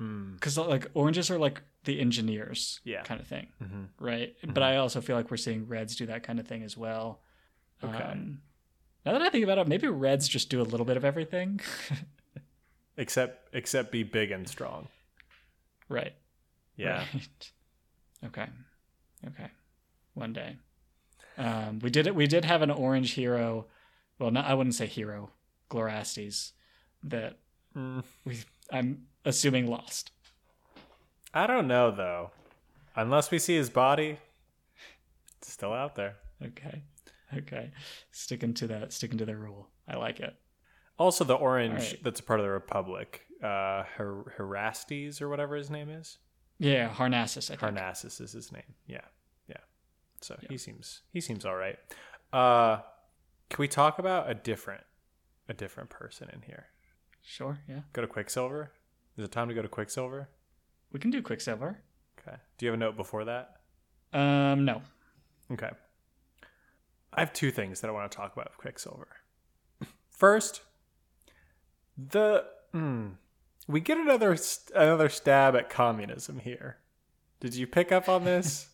[0.00, 3.02] Mm, because like oranges are like the engineers, Yeah.
[3.02, 3.88] kind of thing, mhm.
[3.98, 4.34] right?
[4.46, 7.20] But I also feel like we're seeing reds do that kind of thing as well.
[7.82, 8.02] Okay.
[8.02, 8.40] Um,
[9.04, 11.60] now that I think about it, maybe reds just do a little bit of everything,
[12.96, 14.88] Except except be big and strong.
[15.88, 16.14] right?
[16.76, 17.04] Yeah.
[17.14, 17.52] Right.
[18.24, 18.46] Okay.
[19.28, 19.50] Okay.
[20.14, 20.56] One day.
[21.38, 22.14] Um, we did it.
[22.14, 23.66] We did have an orange hero.
[24.18, 25.30] Well, not, I wouldn't say hero.
[25.70, 26.52] Glirastes.
[27.02, 27.38] That
[27.76, 28.02] Mm.
[28.24, 28.38] we.
[28.72, 30.10] I'm assuming lost.
[31.34, 32.30] I don't know though.
[32.94, 34.18] Unless we see his body,
[35.38, 36.16] it's still out there.
[36.42, 36.82] Okay.
[37.36, 37.70] Okay.
[38.12, 38.92] Sticking to that.
[38.94, 39.68] Sticking to the rule.
[39.86, 40.34] I like it.
[40.98, 42.02] Also, the orange right.
[42.02, 46.16] that's a part of the Republic, uh, Her- Herastes or whatever his name is.
[46.58, 47.50] Yeah, Harnassus.
[47.50, 47.76] I think.
[47.76, 48.74] Harnassus is his name.
[48.86, 49.02] Yeah,
[50.34, 50.46] yeah.
[50.46, 51.78] So he seems he seems all right.
[52.32, 52.78] Uh,
[53.48, 54.84] can we talk about a different
[55.48, 56.66] a different person in here?
[57.22, 57.60] Sure.
[57.68, 57.80] Yeah.
[57.92, 58.70] Go to Quicksilver.
[59.16, 60.28] Is it time to go to Quicksilver?
[60.92, 61.78] We can do Quicksilver.
[62.20, 62.36] Okay.
[62.58, 63.56] Do you have a note before that?
[64.12, 64.82] Um, no.
[65.52, 65.70] Okay.
[67.12, 69.08] I have two things that I want to talk about with Quicksilver.
[70.10, 70.62] First,
[71.96, 73.12] the mm,
[73.66, 74.36] we get another
[74.74, 76.78] another stab at communism here.
[77.40, 78.68] Did you pick up on this?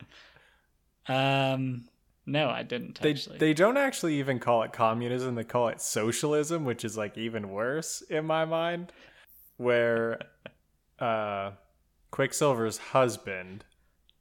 [1.08, 1.84] Um,
[2.26, 3.38] no, I didn't they actually.
[3.38, 5.34] they don't actually even call it communism.
[5.34, 8.92] They call it socialism, which is like even worse in my mind.
[9.56, 10.20] Where
[10.98, 11.52] uh,
[12.10, 13.64] Quicksilver's husband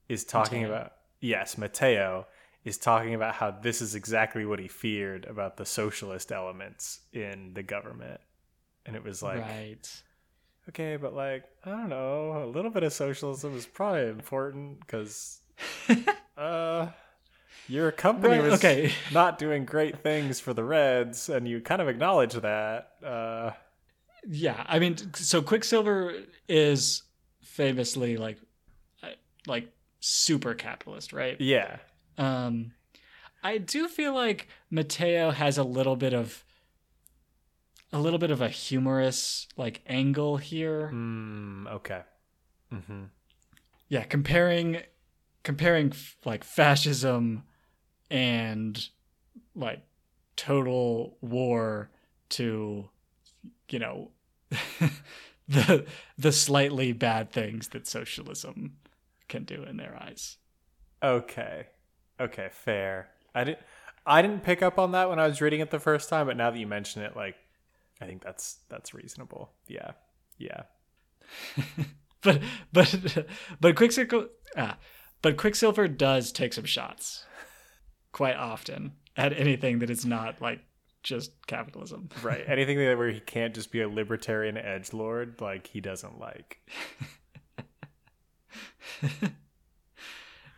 [0.09, 0.75] is talking Matteo.
[0.75, 2.27] about yes, Matteo
[2.65, 7.53] is talking about how this is exactly what he feared about the socialist elements in
[7.53, 8.19] the government,
[8.85, 10.03] and it was like right.
[10.69, 15.41] okay, but like I don't know, a little bit of socialism is probably important because
[16.37, 16.87] uh,
[17.69, 18.91] your company Right, was okay.
[19.11, 22.91] not doing great things for the Reds, and you kind of acknowledge that.
[23.03, 23.51] Uh,
[24.27, 26.13] Yeah, I mean, so Quicksilver
[26.47, 27.03] is
[27.41, 28.37] famously like,
[29.01, 29.09] uh,
[29.47, 29.69] like
[29.99, 31.39] super capitalist, right?
[31.39, 31.77] yeah,
[32.17, 32.73] Um,
[33.43, 36.43] I do feel like Matteo has a little bit of,
[37.91, 40.89] a little bit of a humorous like angle here.
[40.93, 42.01] mm, okay.
[42.73, 43.03] Mm-hmm.
[43.89, 44.81] Yeah, comparing,
[45.43, 47.43] comparing f- like fascism,
[48.09, 48.89] and
[49.55, 49.81] like
[50.35, 51.89] total war
[52.29, 52.89] to,
[53.69, 54.11] you know,
[55.47, 55.85] the
[56.17, 58.77] the slightly bad things that socialism
[59.27, 60.37] can do in their eyes.
[61.01, 61.67] Okay,
[62.19, 63.09] okay, fair.
[63.35, 63.59] I didn't.
[64.05, 66.35] I didn't pick up on that when I was reading it the first time, but
[66.35, 67.35] now that you mention it, like,
[68.01, 69.51] I think that's that's reasonable.
[69.67, 69.91] Yeah,
[70.37, 70.63] yeah.
[72.23, 73.25] But but
[73.59, 74.77] but Quicksilver ah,
[75.23, 77.25] but Quicksilver does take some shots
[78.11, 80.59] quite often at anything that is not like
[81.01, 82.09] just capitalism.
[82.21, 82.43] Right.
[82.47, 86.59] Anything that where he can't just be a libertarian edge lord, like he doesn't like.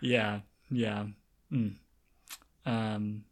[0.05, 1.05] Yeah, yeah.
[1.51, 1.75] Mm.
[2.65, 3.23] Um,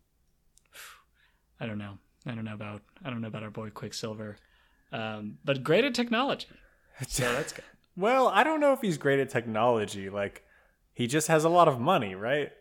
[1.59, 1.97] I don't know.
[2.25, 4.37] I don't know about I don't know about our boy Quicksilver,
[4.91, 6.47] um, but great at technology.
[7.07, 7.65] So that's good.
[7.95, 10.09] Well, I don't know if he's great at technology.
[10.09, 10.43] Like,
[10.93, 12.51] he just has a lot of money, right?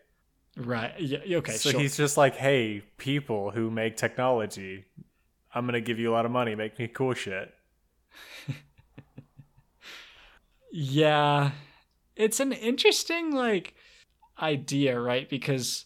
[0.56, 0.98] Right?
[0.98, 1.38] Yeah.
[1.38, 1.52] Okay.
[1.52, 1.80] so sure.
[1.80, 4.84] he's just like, hey, people who make technology,
[5.54, 7.52] I'm gonna give you a lot of money, make me cool shit.
[10.72, 11.50] Yeah.
[12.16, 13.74] It's an interesting like
[14.40, 15.28] idea, right?
[15.28, 15.84] Because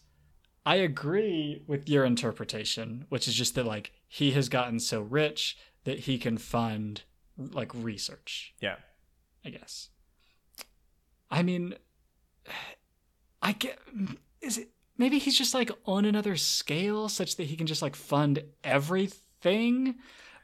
[0.64, 5.58] I agree with your interpretation, which is just that like he has gotten so rich
[5.84, 7.02] that he can fund
[7.36, 8.76] like research, Yeah.
[9.44, 9.90] I guess.
[11.30, 11.74] I mean
[13.42, 13.78] I get
[14.40, 17.96] is it maybe he's just like on another scale such that he can just like
[17.96, 19.96] fund everything?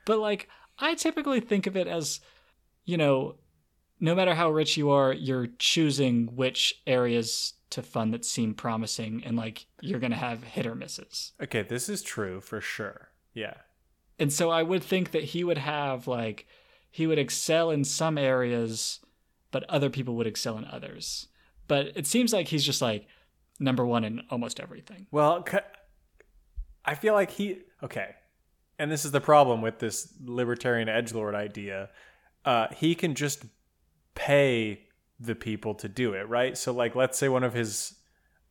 [0.06, 2.20] But like I typically think of it as
[2.84, 3.36] you know,
[4.00, 9.22] no matter how rich you are, you're choosing which areas to fund that seem promising
[9.24, 11.32] and like you're going to have hit or misses.
[11.42, 13.08] Okay, this is true for sure.
[13.32, 13.54] Yeah.
[14.18, 16.46] And so I would think that he would have like
[16.90, 19.00] he would excel in some areas
[19.52, 21.28] but other people would excel in others.
[21.72, 23.06] But it seems like he's just like
[23.58, 25.06] number 1 in almost everything.
[25.10, 25.42] Well,
[26.84, 28.10] I feel like he okay,
[28.78, 31.88] and this is the problem with this libertarian edge lord idea.
[32.44, 33.46] Uh, he can just
[34.14, 34.82] pay
[35.18, 36.58] the people to do it, right?
[36.58, 37.94] So, like, let's say one of his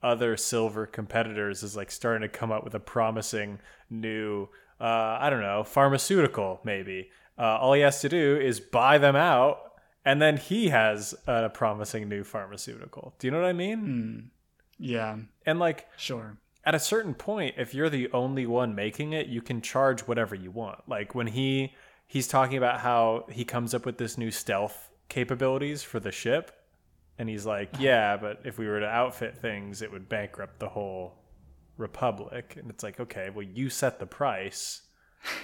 [0.02, 3.60] other silver competitors is like starting to come up with a promising
[3.92, 4.48] new,
[4.80, 7.12] uh, I don't know, pharmaceutical, maybe.
[7.38, 9.71] Uh, all he has to do is buy them out,
[10.06, 13.14] and then he has a promising new pharmaceutical.
[13.20, 13.80] Do you know what I mean?
[13.80, 14.20] Hmm.
[14.84, 16.38] Yeah, And like, sure.
[16.66, 20.34] at a certain point if you're the only one making it you can charge whatever
[20.36, 21.74] you want like when he
[22.08, 26.52] he's talking about how he comes up with this new stealth capabilities for the ship
[27.20, 30.70] and he's like yeah but if we were to outfit things it would bankrupt the
[30.70, 31.14] whole
[31.78, 34.82] republic and it's like okay well you set the price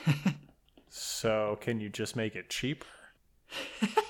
[0.90, 2.86] so can you just make it cheaper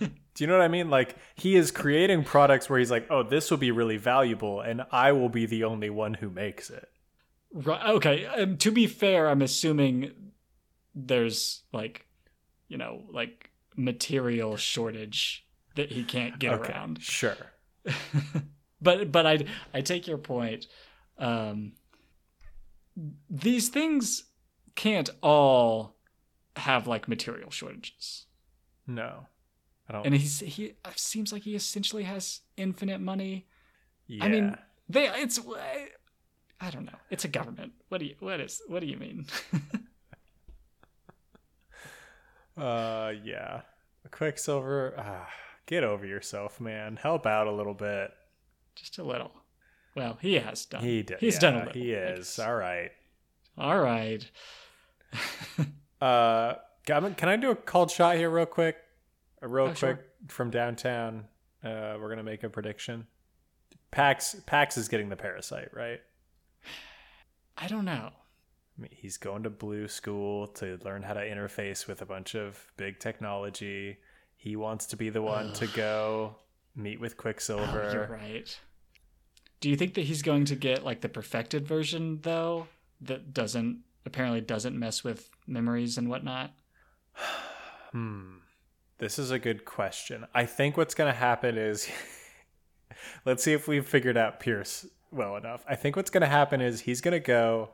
[0.00, 0.10] Do
[0.42, 0.90] you know what I mean?
[0.90, 4.82] Like he is creating products where he's like, "Oh, this will be really valuable, and
[4.90, 6.88] I will be the only one who makes it."
[7.52, 7.86] Right.
[7.86, 8.26] Okay.
[8.26, 10.10] Um, to be fair, I'm assuming
[10.94, 12.06] there's like,
[12.68, 15.46] you know, like material shortage
[15.76, 17.00] that he can't get Okay, around.
[17.02, 17.36] sure.
[18.80, 20.66] But but I I take your point.
[21.16, 21.72] Um,
[23.30, 24.24] these things
[24.74, 25.96] can't all
[26.56, 28.26] have like material shortages.
[28.86, 29.26] No,
[29.88, 30.06] I don't.
[30.06, 33.46] and he's he seems like he essentially has infinite money.
[34.06, 34.24] yeah.
[34.24, 34.56] I mean,
[34.88, 35.38] they it's
[36.60, 36.98] I don't know.
[37.10, 37.72] It's a government.
[37.88, 39.26] What do you what is what do you mean?
[42.56, 43.62] uh, yeah.
[44.10, 44.94] Quicksilver.
[44.96, 45.28] Ah,
[45.66, 46.96] get over yourself, man.
[46.96, 48.10] Help out a little bit.
[48.74, 49.32] Just a little.
[49.94, 50.82] Well, he has done.
[50.82, 51.18] He did.
[51.20, 51.82] He's yeah, done a little.
[51.82, 52.38] He is.
[52.38, 52.90] All right.
[53.58, 54.28] All right.
[56.00, 58.76] Uh, can can I do a called shot here, real quick?
[59.44, 60.04] A real Oh, quick sure.
[60.28, 61.28] from downtown.
[61.62, 63.06] Uh, we're gonna make a prediction.
[63.90, 66.00] Pax Pax is getting the parasite, right?
[67.56, 68.10] I don't know.
[68.12, 72.34] I mean, he's going to Blue School to learn how to interface with a bunch
[72.34, 73.98] of big technology.
[74.34, 76.36] He wants to be the one to go
[76.74, 77.90] meet with Oh, Quicksilver.
[77.92, 78.58] you're right.
[79.60, 82.66] Do you think that he's going to get like the perfected version though,
[83.02, 86.50] that doesn't apparently doesn't mess with memories and whatnot?
[87.92, 88.38] Hmm.
[88.98, 90.24] This is a good question.
[90.34, 91.88] I think what's going to happen is
[93.24, 95.64] let's see if we've figured out Pierce well enough.
[95.68, 97.70] I think what's going to happen is he's going to go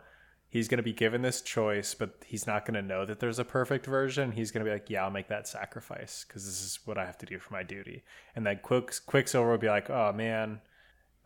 [0.48, 3.38] he's going to be given this choice, but he's not going to know that there's
[3.38, 4.32] a perfect version.
[4.32, 7.06] He's going to be like, "Yeah, I'll make that sacrifice cuz this is what I
[7.06, 8.02] have to do for my duty."
[8.34, 10.60] And then Quick Quicksilver will be like, "Oh man.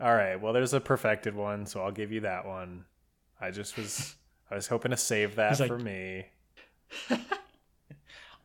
[0.01, 2.85] All right, well there's a perfected one, so I'll give you that one.
[3.41, 4.17] I just was
[4.51, 6.27] I was hoping to save that He's like- for me."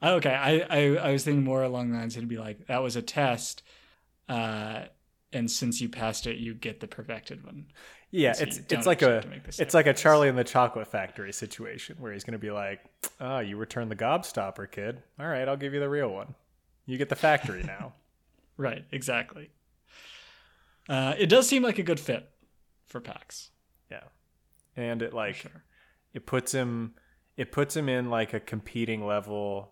[0.02, 2.16] Oh, okay, I, I I was thinking more along the lines.
[2.16, 3.64] It'd be like that was a test,
[4.30, 4.84] uh,
[5.34, 7.66] and since you passed it, you get the perfected one.
[8.12, 9.94] Yeah, So it's it's like a have to make the it's like a.
[9.94, 12.80] Charlie in the Chocolate Factory situation where he's gonna be like,
[13.20, 15.04] "Oh, you returned the gobstopper, kid.
[15.20, 16.34] All right, I'll give you the real one.
[16.86, 17.94] You get the factory now."
[18.58, 19.52] Right, exactly.
[20.90, 22.30] Uh, it does seem like a good fit
[22.88, 23.52] for PAX.
[23.90, 24.04] yeah,
[24.76, 25.64] and it like sure.
[26.14, 26.96] it puts him
[27.38, 29.72] it puts him in like a competing level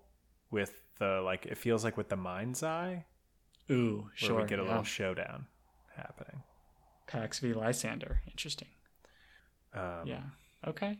[0.52, 3.06] with the like it feels like with the Mind's Eye
[3.70, 4.42] Ooh, where sure.
[4.42, 4.70] we get a yeah.
[4.70, 5.46] little showdown
[5.96, 6.44] happening.
[7.08, 8.22] PAX v Lysander.
[8.28, 8.70] Interesting.
[9.74, 10.24] Um, Yeah.
[10.66, 10.98] Okay.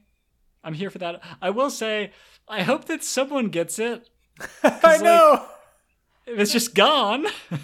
[0.64, 1.22] I'm here for that.
[1.42, 2.12] I will say,
[2.48, 4.10] I hope that someone gets it.
[4.64, 5.46] I know.
[6.26, 7.28] It's just gone.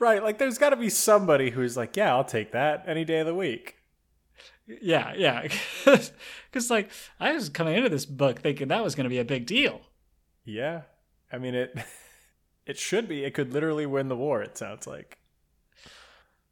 [0.00, 3.20] Right, like there's got to be somebody who's like, "Yeah, I'll take that any day
[3.20, 3.76] of the week."
[4.66, 5.48] yeah, yeah.
[6.50, 9.24] Because, like, I was coming into this book thinking that was going to be a
[9.24, 9.80] big deal.
[10.44, 10.82] Yeah.
[11.32, 11.76] I mean it
[12.66, 13.24] it should be.
[13.24, 15.18] It could literally win the war, it sounds like.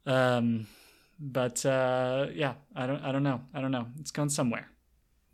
[0.05, 0.67] Um,
[1.19, 3.41] but uh, yeah, I don't, I don't know.
[3.53, 3.87] I don't know.
[3.99, 4.69] It's gone somewhere.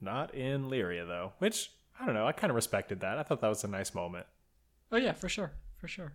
[0.01, 3.17] Not in Lyria though, which I don't know, I kind of respected that.
[3.17, 4.25] I thought that was a nice moment.
[4.91, 6.13] Oh yeah, for sure, for sure.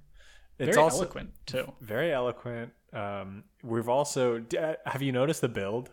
[0.58, 1.72] It's Very also eloquent too.
[1.80, 2.72] very eloquent.
[2.92, 5.90] Um we've also uh, have you noticed the build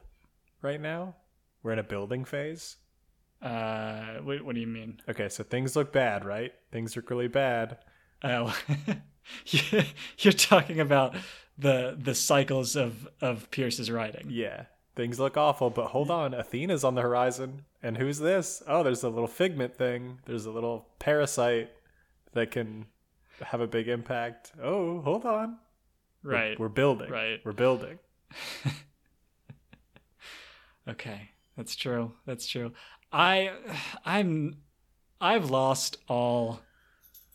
[0.62, 1.16] right now?
[1.64, 2.78] We're in a building phase.
[3.42, 5.02] Uh, what, what do you mean?
[5.10, 6.54] Okay, so things look bad, right?
[6.72, 7.78] Things look really bad.
[8.24, 8.56] Oh,
[9.46, 9.84] You-
[10.18, 11.16] you're talking about
[11.58, 14.28] the the cycles of of Pierce's writing.
[14.30, 14.66] Yeah.
[14.96, 17.62] Things look awful, but hold on, Athena's on the horizon.
[17.84, 18.62] And who's this?
[18.68, 20.20] Oh, there's a little figment thing.
[20.26, 21.70] There's a little parasite
[22.34, 22.88] that can
[23.42, 24.52] have a big impact.
[24.62, 25.58] Oh, hold on.
[26.24, 26.60] We're- Right.
[26.60, 27.10] We're, building.
[27.10, 27.40] right.
[27.46, 27.98] We're building.
[30.88, 32.14] Okay, that's true.
[32.26, 32.74] That's true.
[33.12, 33.52] I
[34.06, 34.58] I'm
[35.19, 36.62] I've lost all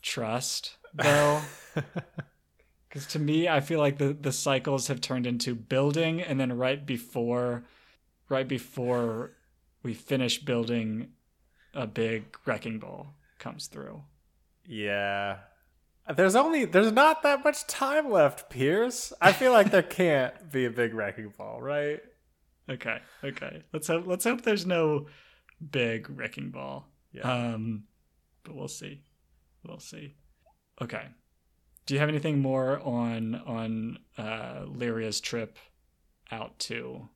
[0.01, 1.41] trust though.
[2.89, 6.57] Cuz to me I feel like the the cycles have turned into building and then
[6.57, 7.65] right before
[8.29, 9.33] right before
[9.83, 11.13] we finish building
[11.73, 14.03] a big wrecking ball comes through.
[14.65, 15.39] yeah.
[16.15, 19.11] There's only there's not that much time left, Pierce.
[19.21, 22.01] I feel like there can't be a big wrecking ball, right?
[22.69, 22.99] Okay.
[23.23, 23.63] Okay.
[23.71, 25.07] Let's hope let's hope there's no
[25.71, 26.87] big wrecking ball.
[27.11, 27.21] Yeah.
[27.21, 27.83] Um,
[28.43, 29.01] but we'll see.
[29.65, 30.15] We'll see.
[30.81, 31.07] Okay.
[31.85, 35.57] Do you have anything more on on uh, Lyria's trip
[36.31, 37.09] out to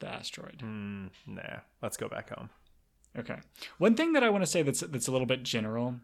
[0.00, 0.60] the asteroid?
[0.60, 1.60] Hmm, nah.
[1.80, 2.50] Let's go back home.
[3.18, 3.38] Okay.
[3.78, 5.96] One thing that I want to say that's that's a little bit general,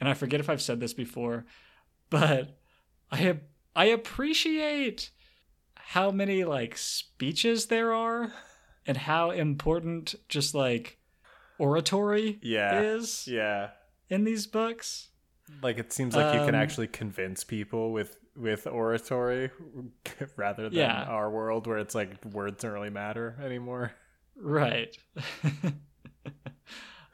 [0.00, 1.46] and I forget if I've said this before,
[2.10, 2.58] but
[3.10, 3.40] I
[3.74, 5.10] I appreciate
[5.74, 8.32] how many like speeches there are
[8.86, 10.98] and how important just like
[11.58, 12.80] oratory Yeah.
[12.80, 13.70] is Yeah.
[14.08, 15.10] in these books.
[15.62, 19.50] Like it seems like you can Um, actually convince people with with oratory
[20.36, 21.02] rather than Yeah.
[21.04, 23.92] our world where it's like words don't really matter anymore.
[24.36, 24.96] Right.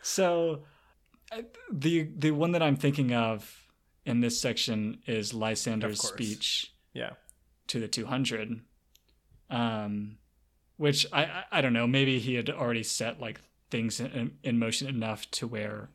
[0.02, 0.62] so
[1.72, 3.66] the the one that I'm thinking of
[4.04, 7.10] in this section is Lysander's speech Yeah.
[7.68, 8.60] to the 200
[9.50, 10.18] um
[10.78, 14.58] which I, I i don't know maybe he had already set like things in, in
[14.58, 15.90] motion enough to where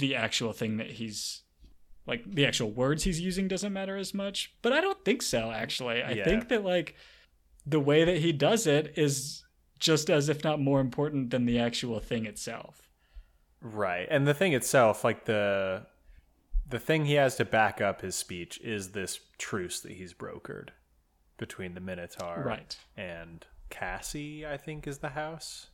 [0.00, 1.42] the actual thing that he's
[2.06, 4.54] like the actual words he's using doesn't matter as much.
[4.62, 6.02] But I don't think so actually.
[6.02, 6.24] I Yeah.
[6.24, 6.94] think that like
[7.66, 9.44] the way that he does it is
[9.80, 12.88] just as if not more important than the actual thing itself.
[13.60, 14.06] Right.
[14.08, 15.84] And the thing itself, like the
[16.68, 20.70] the thing he has to back up his speech is this truce that he's brokered
[21.38, 22.76] between the Minotaur Right.
[22.96, 25.68] and Cassie, I think is the house.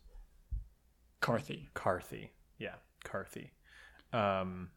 [1.20, 1.68] Carthy.
[1.74, 2.32] Carthy.
[2.59, 2.74] Yeah,
[3.05, 3.53] Carthy.
[4.12, 4.70] Um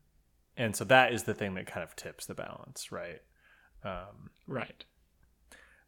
[0.57, 3.21] and so that is the thing that kind of tips the balance, right?
[3.83, 4.85] Um Right.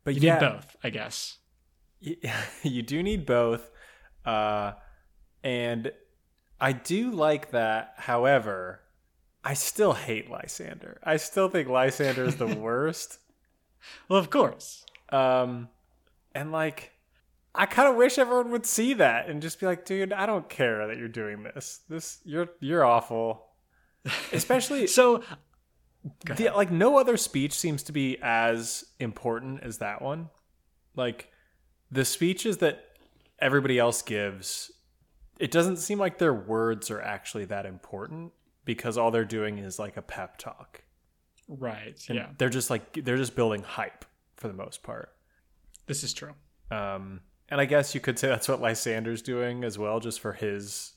[0.04, 1.38] but You yeah, need both, I guess.
[2.06, 2.18] y-
[2.64, 3.70] you do need both
[4.26, 4.74] uh
[5.44, 5.92] and
[6.60, 8.82] i do like that however
[9.44, 13.20] i still hate lysander i still think lysander is the worst
[14.10, 14.86] Well, of course.
[15.10, 15.70] um
[16.36, 16.92] and like
[17.58, 20.48] i kind of wish everyone would see that and just be like dude i don't
[20.50, 23.48] care that you're doing this this you're you're awful
[24.32, 25.24] especially So
[26.26, 30.30] the, like no other speech seems to be as important as that one.
[30.96, 31.32] Like
[31.92, 32.84] the speeches that
[33.40, 34.72] everybody else gives,
[35.40, 38.32] it doesn't seem like their words are actually that important
[38.66, 40.84] because all they're doing is like a pep talk.
[41.48, 42.28] right, And yeah.
[42.38, 44.06] They're just like they're just building hype
[44.36, 45.14] for the most part.
[45.86, 46.34] This is true.
[46.72, 50.34] Um and I guess you could say that's what Lysander's doing as well, just for
[50.34, 50.94] his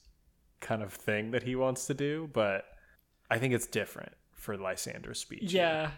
[0.61, 2.65] kind of thing that he wants to do, but
[3.31, 5.53] I think it's different for Lysander's speech.
[5.53, 5.91] Yeah.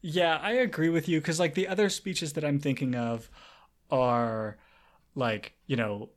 [0.00, 3.30] Yeah, I agree with you because, like, the other speeches that I'm thinking of
[3.90, 4.58] are,
[5.14, 6.10] like, you know,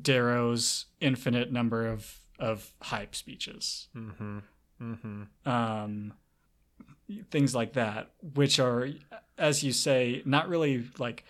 [0.00, 3.88] Darrow's infinite number of, of hype speeches.
[3.96, 4.38] Mm-hmm.
[4.80, 5.48] Mm-hmm.
[5.48, 6.12] Um,
[7.30, 8.88] things like that, which are,
[9.36, 11.24] as you say, not really, like,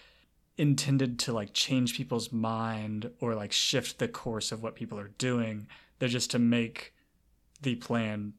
[0.63, 5.13] intended to, like, change people's mind or, like, shift the course of what people are
[5.19, 5.67] doing.
[5.99, 6.95] They're just to make
[7.61, 8.35] the plan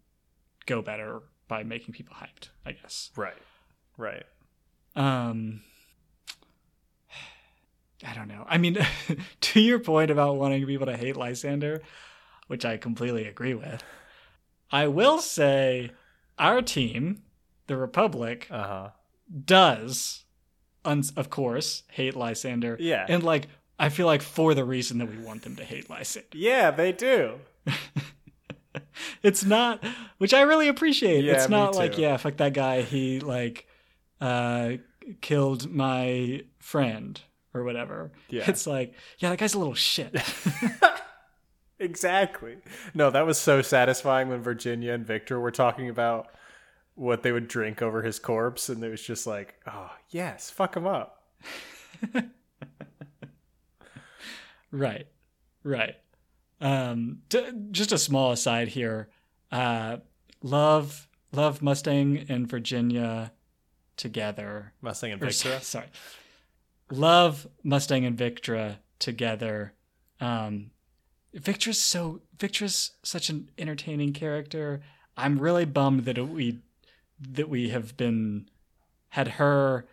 [0.66, 3.12] go better by making people hyped, I guess.
[3.16, 3.34] Right.
[3.98, 4.24] Right.
[4.96, 5.62] Um
[8.08, 8.46] I don't know.
[8.48, 8.78] I mean,
[9.42, 11.82] to your point about wanting people to hate Lysander,
[12.48, 13.84] which I completely agree with,
[14.72, 15.92] I will say
[16.38, 17.24] our team,
[17.68, 18.90] the Republic, Uh huh.
[19.46, 20.23] does,
[20.86, 22.78] un- of course, hate Lysander.
[22.80, 23.06] Yeah.
[23.08, 23.48] And, like,
[23.80, 26.28] I feel like for the reason that we want them to hate Lysander.
[26.34, 27.40] Yeah, they do.
[29.22, 29.84] It's not,
[30.18, 31.24] which I really appreciate.
[31.24, 32.82] Yeah, it's not like, yeah, fuck that guy.
[32.82, 33.68] He like
[34.20, 34.74] uh
[35.22, 37.20] killed my friend
[37.54, 38.12] or whatever.
[38.30, 38.44] Yeah.
[38.48, 40.16] It's like, yeah, that guy's a little shit.
[41.80, 42.58] Exactly.
[42.94, 46.28] No, that was so satisfying when Virginia and Victra were talking about
[46.96, 50.76] what they would drink over his corpse, and it was just like, oh yes, fuck
[50.76, 51.24] him up.
[54.72, 55.08] right.
[55.64, 55.96] Right.
[56.62, 59.10] Um t- just a small aside here.
[59.52, 59.98] Uh
[60.42, 63.32] love love Mustang and Virginia
[63.98, 64.74] together.
[64.82, 65.62] Mustang and or, Victra.
[65.64, 65.88] sorry
[66.94, 69.74] love mustang and victra together
[70.20, 70.70] um
[71.34, 74.82] victra's so victra's such an entertaining character
[75.18, 76.60] i'm really bummed that we
[77.20, 78.50] that we have been
[79.10, 79.86] had her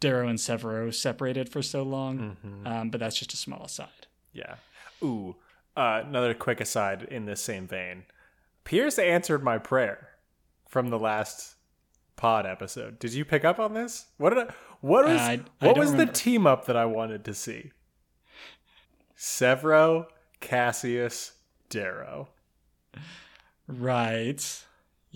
[0.00, 2.66] darrow and sevro separated for so long Mhm.
[2.66, 4.56] um but that's just a small aside Yeah.
[5.02, 5.36] Ooh.
[5.76, 8.04] Uh, another quick aside in this same vein.
[8.64, 10.08] Pierce answered my prayer
[10.66, 11.54] from the last
[12.16, 12.98] pod episode.
[12.98, 14.06] Did you pick up on this?
[14.16, 16.10] What did I, what was I- I what was remember.
[16.12, 17.72] the team up that I wanted to see?
[19.18, 20.06] Sevro,
[20.40, 21.32] Cassius,
[21.68, 22.28] Darrow.
[23.68, 24.64] right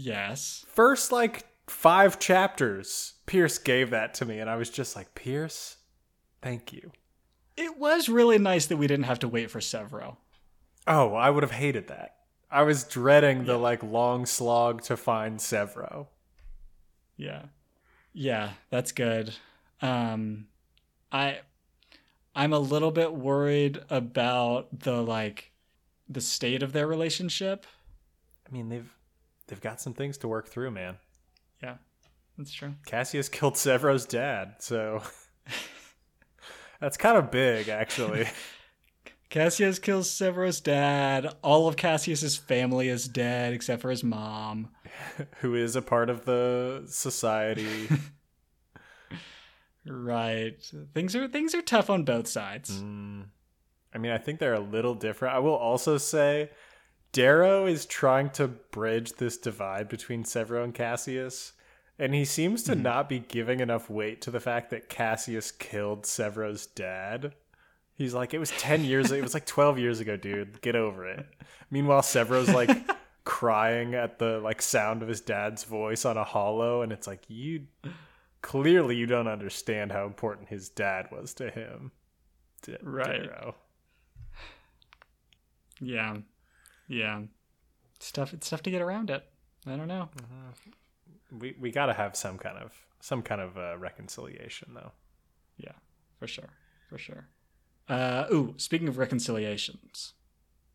[0.00, 5.14] yes First like 5 chapters, Pierce gave that to me and I was just like,
[5.14, 5.76] "Pierce,
[6.42, 6.92] thank you."
[7.56, 10.16] it was really nice that we didn't have to wait for sevro
[10.86, 12.16] Oh, I would have hated that.
[12.50, 16.08] I was dreading the like long slog to find Sevro.
[17.16, 17.42] Yeah.
[18.12, 19.34] Yeah, that's good.
[19.80, 20.46] Um
[21.12, 21.40] I
[22.34, 25.52] I'm a little bit worried about the like
[26.08, 27.66] the state of their relationship.
[28.48, 28.92] I mean, they've
[29.50, 30.96] they've got some things to work through, man.
[31.62, 31.76] Yeah.
[32.38, 32.74] That's true.
[32.86, 35.02] Cassius killed Sevro's dad, so
[36.80, 38.26] that's kind of big, actually.
[39.28, 41.34] Cassius kills Sevro's dad.
[41.42, 44.70] All of Cassius's family is dead except for his mom.
[45.40, 47.88] Who is a part of the society?
[49.86, 50.56] Right.
[50.94, 52.70] Things are things are tough on both sides.
[52.70, 53.26] Mm,
[53.94, 55.34] I mean, I think they're a little different.
[55.34, 56.50] I will also say,
[57.12, 61.52] Darrow is trying to bridge this divide between Sevro and Cassius,
[61.98, 62.82] and he seems to mm-hmm.
[62.82, 67.34] not be giving enough weight to the fact that Cassius killed Sevro's dad.
[67.94, 70.62] He's like, it was 10 years, it was like 12 years ago, dude.
[70.62, 71.26] Get over it.
[71.70, 72.70] Meanwhile, Sevro's like
[73.24, 77.22] crying at the like sound of his dad's voice on a hollow and it's like
[77.28, 77.66] you
[78.42, 81.92] clearly you don't understand how important his dad was to him.
[82.62, 83.22] D- Right.
[83.22, 83.54] Darrow.
[85.80, 86.16] Yeah.
[86.90, 87.22] Yeah.
[87.96, 89.24] It's tough it's tough to get around it.
[89.66, 90.08] I don't know.
[91.30, 94.90] We we got to have some kind of some kind of uh, reconciliation though.
[95.56, 95.72] Yeah,
[96.18, 96.50] for sure.
[96.88, 97.28] For sure.
[97.88, 100.14] Uh ooh, speaking of reconciliations.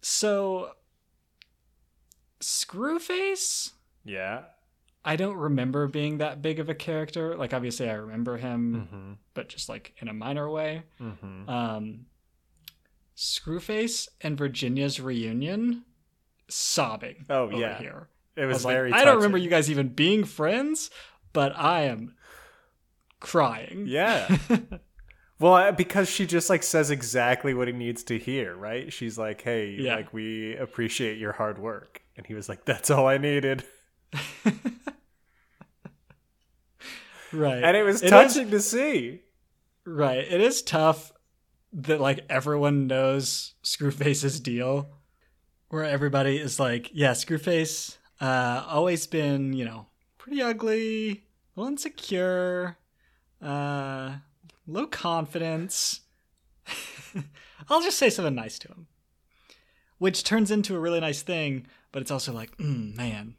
[0.01, 0.71] So
[2.41, 3.71] Screwface
[4.03, 4.43] Yeah.
[5.03, 7.35] I don't remember being that big of a character.
[7.35, 9.17] Like obviously I remember him, Mhm.
[9.33, 10.83] but just like in a minor way.
[10.99, 11.49] Mhm.
[11.49, 12.05] Um
[13.15, 15.85] Screwface and Virginia's reunion
[16.47, 17.77] sobbing Oh, over yeah.
[17.79, 18.07] here.
[18.35, 20.89] It I was, was like, very I don't remember you guys even being friends,
[21.33, 22.15] but I am
[23.19, 23.85] crying.
[23.87, 24.37] Yeah.
[25.37, 28.93] Well, because she just like says exactly what he needs to hear, right?
[28.93, 29.97] She's like, "Hey, Yeah.
[29.97, 33.65] like we appreciate your hard work." And he was like, "That's all I needed."
[37.33, 37.63] right.
[37.63, 39.21] And it was It is- touching to see.
[39.85, 40.19] right.
[40.19, 41.11] It is tough
[41.73, 44.94] that like everyone knows Screwface's deal.
[45.75, 51.19] Where everybody is like, yeah, Screwface, uh, always been, you know, pretty ugly, a
[51.59, 52.77] little insecure,
[53.41, 54.13] uh,
[54.65, 55.99] low confidence.
[57.69, 58.87] I'll just say something nice to him.
[59.97, 63.35] Which turns into a really nice thing, but it's also like, mm, man,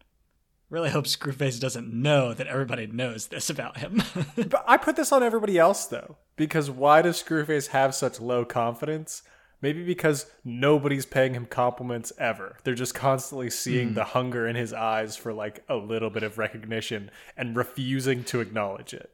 [0.68, 4.02] really hope Screwface doesn't know that everybody knows this about him.
[4.36, 8.44] But I put this on everybody else though, because why does Screwface have such low
[8.44, 9.22] confidence?
[9.66, 12.56] Maybe because nobody's paying him compliments ever.
[12.62, 13.94] They're just constantly seeing hmm.
[13.94, 18.38] the hunger in his eyes for like a little bit of recognition and refusing to
[18.38, 19.10] acknowledge it.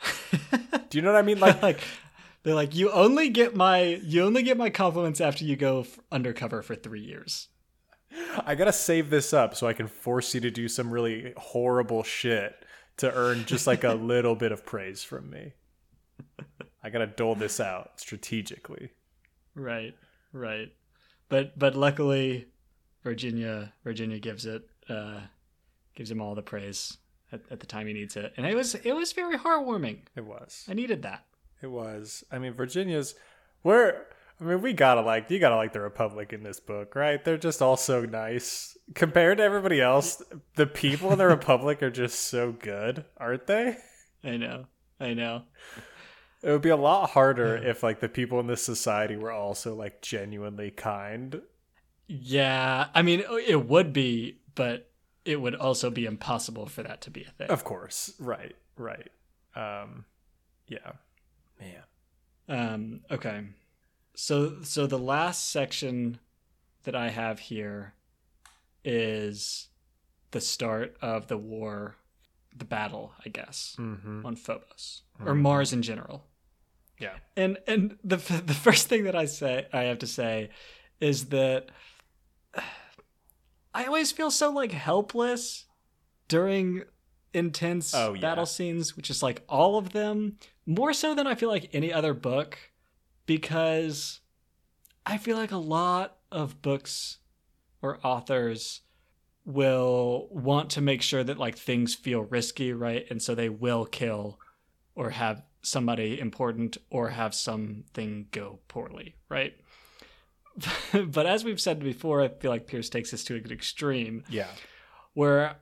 [0.90, 1.40] Do you know what I mean?
[1.40, 1.80] Like, like
[2.44, 5.98] they're like you only get my you only get my compliments after you go f-
[6.12, 7.48] undercover for 3 years.
[8.46, 12.04] I gotta save this up so I can force you to do some really horrible
[12.04, 12.54] shit
[12.98, 15.54] to earn just like a little bit of praise from me.
[16.80, 18.90] I gotta dole this out strategically.
[19.60, 19.94] Right.
[20.32, 20.72] Right.
[21.28, 22.46] But but luckily
[23.04, 25.20] Virginia Virginia gives it uh
[25.94, 26.96] gives him all the praise
[27.32, 28.32] at, at the time he needs it.
[28.36, 30.00] And it was it was very heartwarming.
[30.16, 30.64] It was.
[30.68, 31.24] I needed that.
[31.62, 32.24] It was.
[32.30, 33.14] I mean, Virginia's.
[33.62, 34.06] We're.
[34.40, 35.30] I mean, we gotta like.
[35.30, 37.22] You gotta like the Republic in this book, right?
[37.22, 40.22] They're just all so nice compared to everybody else.
[40.56, 43.76] The people in the Republic are just so good, aren't they?
[44.24, 44.66] I know.
[44.98, 45.42] I know.
[46.42, 49.74] It would be a lot harder if like the people in this society were also
[49.74, 51.42] like genuinely kind.
[52.06, 54.90] Yeah, I mean it would be, but
[55.24, 57.50] it would also be impossible for that to be a thing.
[57.50, 59.08] Of course, right, right.
[59.54, 60.06] Um,
[60.66, 60.92] yeah,
[61.60, 61.82] man.
[62.48, 63.42] Um, okay.
[64.14, 66.18] So so the last section
[66.84, 67.94] that I have here
[68.84, 69.68] is
[70.30, 71.96] the start of the war,
[72.56, 74.24] the battle, I guess, Mm-hmm.
[74.24, 76.24] on Phobos or Mars in general.
[77.00, 77.14] Yeah.
[77.36, 80.50] And and the the first thing that I say I have to say
[81.00, 81.70] is that
[83.74, 85.66] I always feel so like helpless
[86.28, 86.82] during
[87.32, 88.20] intense Oh, yeah.
[88.20, 90.36] battle scenes, which is like all of them,
[90.66, 92.58] more so than I feel like any other book,
[93.26, 94.20] because
[95.06, 97.18] I feel like a lot of books
[97.80, 98.82] or authors
[99.44, 103.06] will want to make sure that like things feel risky, right?
[103.08, 104.38] And so they will kill
[104.94, 109.54] or have somebody important or have something go poorly, right?
[111.06, 114.48] but as we've said before, I feel like Pierce takes this to an extreme Yeah.
[115.14, 115.56] where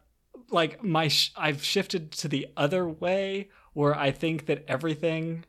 [0.51, 5.45] like my sh- I've shifted to the other way where I think that everything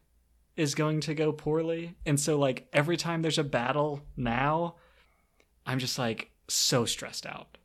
[0.57, 1.95] is going to go poorly.
[2.05, 4.75] And so like every time there's a battle now,
[5.65, 7.57] I'm just like so stressed out.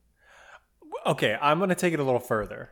[1.07, 2.70] Okay, I'm going to take it a little further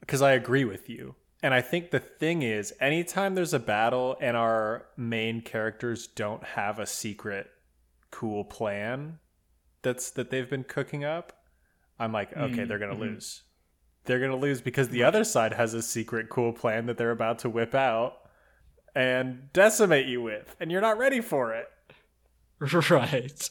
[0.00, 1.14] because I agree with you.
[1.42, 6.44] And I think the thing is, anytime there's a battle and our main characters don't
[6.44, 7.50] have a secret
[8.12, 9.18] cool plan
[9.82, 11.32] that's that they've been cooking up,
[11.98, 13.14] I'm like, okay, mm, they're going to mm-hmm.
[13.14, 13.42] lose.
[14.04, 17.10] They're going to lose because the other side has a secret cool plan that they're
[17.10, 18.18] about to whip out
[18.94, 21.66] and decimate you with, and you're not ready for it.
[22.90, 23.50] Right.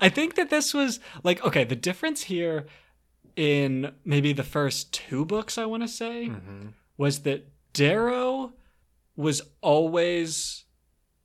[0.00, 2.66] I think that this was like okay, the difference here
[3.36, 6.70] in maybe the first two books I want to say mm-hmm.
[6.98, 8.52] Was that Darrow
[9.16, 10.64] was always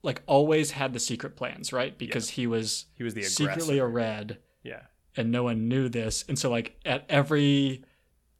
[0.01, 1.97] like always had the secret plans, right?
[1.97, 3.35] Because he was He was the aggressor.
[3.43, 4.83] secretly a red Yeah.
[5.17, 6.23] and no one knew this.
[6.27, 7.83] And so like at every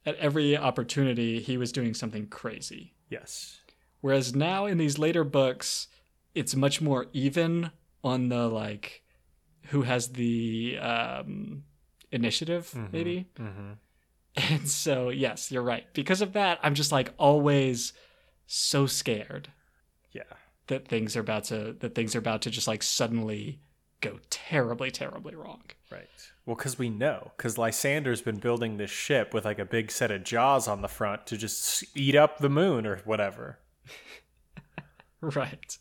[0.06, 2.94] at every opportunity he was doing something crazy.
[3.10, 3.60] Yes.
[4.02, 5.88] Whereas now in these later books,
[6.36, 7.72] it's much more even
[8.04, 9.02] on the like
[9.68, 11.64] who has the um,
[12.12, 13.28] initiative, maybe.
[13.40, 13.72] Mm-hmm.
[14.36, 15.86] And so, yes, you're right.
[15.94, 17.94] Because of that, I'm just like always
[18.48, 19.50] so scared
[20.12, 20.24] Yeah.
[20.68, 23.60] that things are about to that things are about to just like suddenly
[24.02, 25.62] go terribly, terribly wrong.
[25.92, 26.08] Right.
[26.46, 30.12] Well, because we know, because Lysander's been building this ship with like a big set
[30.12, 33.60] of jaws on the front to just eat up the moon or whatever.
[35.22, 35.78] Right.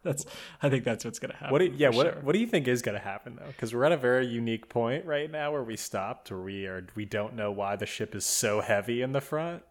[0.04, 0.24] That's.
[0.62, 1.52] I think that's what's gonna happen.
[1.52, 1.58] What?
[1.58, 1.90] Do, yeah.
[1.90, 2.06] What?
[2.06, 2.20] sure.
[2.22, 3.48] What do you think is going to happen though?
[3.48, 6.86] Because we're at a very unique point right now where we stopped, where we are.
[6.94, 9.62] We don't know why the ship is so heavy in the front.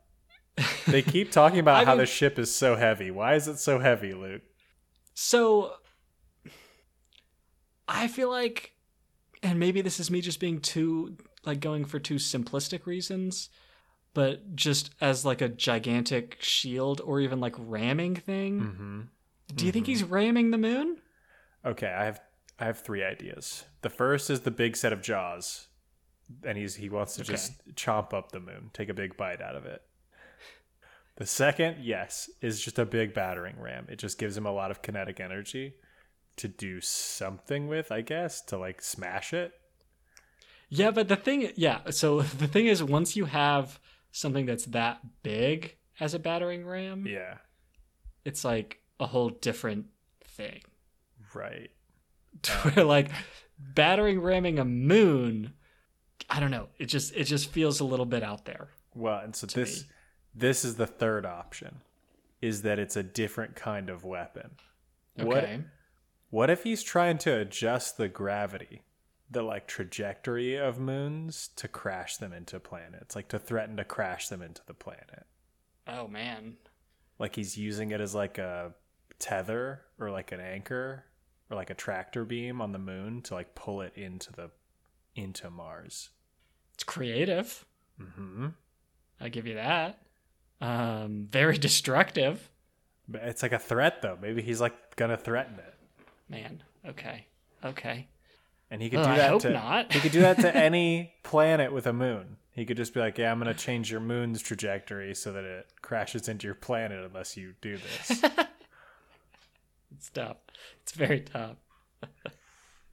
[0.87, 3.11] They keep talking about how mean- the ship is so heavy.
[3.11, 4.41] Why is it so heavy, Luke?
[5.13, 5.73] So
[7.87, 8.73] I feel like
[9.41, 13.49] and maybe this is me just being too like going for too simplistic reasons,
[14.13, 18.59] but just as like a gigantic shield or even like ramming thing.
[18.59, 19.01] Mm-hmm.
[19.53, 20.13] Do you think he's mm-hmm.
[20.13, 20.97] ramming the moon?
[21.65, 22.21] Okay, I have
[22.59, 23.65] I have three ideas.
[23.81, 25.67] The first is the big set of jaws,
[26.43, 27.33] and he's he wants to Okay.
[27.33, 29.81] just chomp up the moon, take a big bite out of it.
[31.17, 33.87] The second, yes, is just a big battering ram.
[33.89, 35.73] It just gives him a lot of kinetic energy
[36.37, 39.51] to do something with, I guess, to like smash it.
[40.69, 43.79] Yeah, but the thing yeah, so the thing is once you have
[44.11, 47.37] something that's that big as a battering ram, Yeah,
[48.23, 49.85] it's like a whole different
[50.25, 50.61] thing.
[51.33, 51.71] right.
[52.63, 53.09] where like
[53.57, 55.51] battering ramming a moon
[56.29, 59.35] i don't know it just it just feels a little bit out there Well, and
[59.35, 59.87] so this me.
[60.35, 61.81] this is the third option,
[62.41, 64.51] is that it's a different kind of weapon.
[65.19, 65.49] okay What
[66.29, 68.83] What if he's trying to adjust the gravity,
[69.29, 74.29] the like trajectory of moons to crash them into planets, like to threaten to crash
[74.29, 75.25] them into the planet?
[75.87, 76.55] oh man
[77.17, 78.73] Like he's using it as like a
[79.19, 81.05] tether or like an anchor
[81.49, 84.49] or like a tractor beam on the moon to like pull it into the
[85.15, 86.09] into Mars.
[86.73, 87.65] it's creative
[88.01, 88.47] Mm-hmm.
[89.19, 90.01] i give you that
[90.61, 92.49] um very destructive
[93.09, 94.17] But it's like a threat though.
[94.21, 95.73] Maybe he's like gonna threaten it.
[96.29, 97.25] man okay
[97.63, 98.07] okay
[98.71, 99.91] And he could Uh, do I that hope to not.
[99.91, 102.37] he could do that to any planet with a moon.
[102.51, 105.43] He could just be like, "Yeah, I'm going to change your moon's trajectory so that
[105.45, 108.21] it crashes into your planet unless you do this."
[109.99, 110.37] it's tough
[110.81, 111.57] it's very tough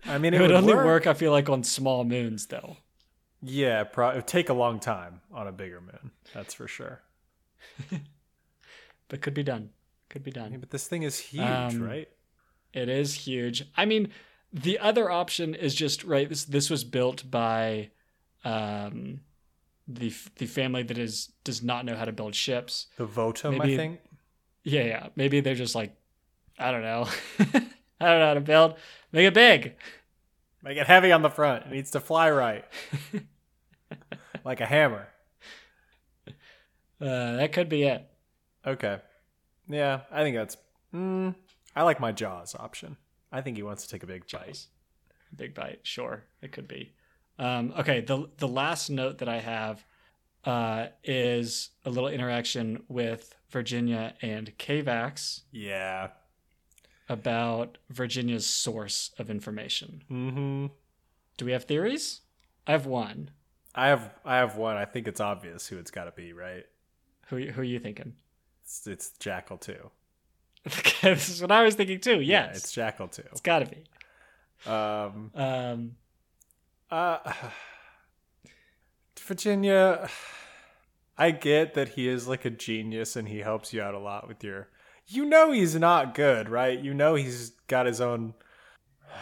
[0.04, 0.84] I mean, it, it, would, would only work.
[0.86, 2.76] work i feel like on small moons though
[3.42, 6.10] Yeah, pro- it would take a long time on a bigger moon.
[6.34, 7.02] That's for sure.
[9.08, 9.70] but could be done
[10.08, 12.08] could be done Yeah, but this thing is huge, Um, right?
[12.72, 13.64] It is huge.
[13.76, 14.10] I mean,
[14.52, 16.28] the other option is just right.
[16.28, 17.90] This this was built by
[18.44, 19.20] um,
[19.88, 22.86] the the family that is does not know how to build ships.
[22.96, 24.00] The Votum, maybe- I think.
[24.64, 25.06] Yeah, yeah.
[25.14, 25.94] Maybe they're just like,
[26.58, 27.08] I don't know.
[28.00, 28.74] I don't know how to build.
[29.12, 29.74] Make it big.
[30.62, 31.66] Make it heavy on the front.
[31.66, 32.64] It needs to fly right,
[34.44, 35.08] like a hammer.
[37.00, 38.04] Uh, that could be it.
[38.66, 38.98] Okay.
[39.68, 40.56] Yeah, I think that's.
[40.94, 41.34] Mm,
[41.74, 42.96] I like my Jaws option.
[43.30, 44.46] I think he wants to take a big bite.
[44.46, 44.66] Jaws.
[45.36, 45.80] Big bite.
[45.82, 46.92] Sure, it could be.
[47.38, 48.00] Um, okay.
[48.00, 49.84] The the last note that I have
[50.44, 55.42] uh, is a little interaction with Virginia and Kavax.
[55.52, 56.08] Yeah.
[57.08, 60.02] About Virginia's source of information.
[60.10, 60.66] Mm-hmm.
[61.36, 62.22] Do we have theories?
[62.66, 63.30] I have one.
[63.74, 64.76] I have I have one.
[64.76, 66.64] I think it's obvious who it's got to be, right?
[67.28, 68.14] Who who are you thinking?
[68.64, 69.90] It's, it's Jackal too.
[71.02, 72.20] this is what I was thinking too.
[72.20, 73.22] Yes, Yeah, it's Jackal too.
[73.30, 73.84] it's got to be.
[74.68, 75.96] Um, Um,
[76.90, 77.18] uh,
[79.20, 80.08] Virginia,
[81.18, 84.28] I get that he is like a genius and he helps you out a lot
[84.28, 84.68] with your.
[85.08, 86.78] You know he's not good, right?
[86.78, 88.34] You know he's got his own.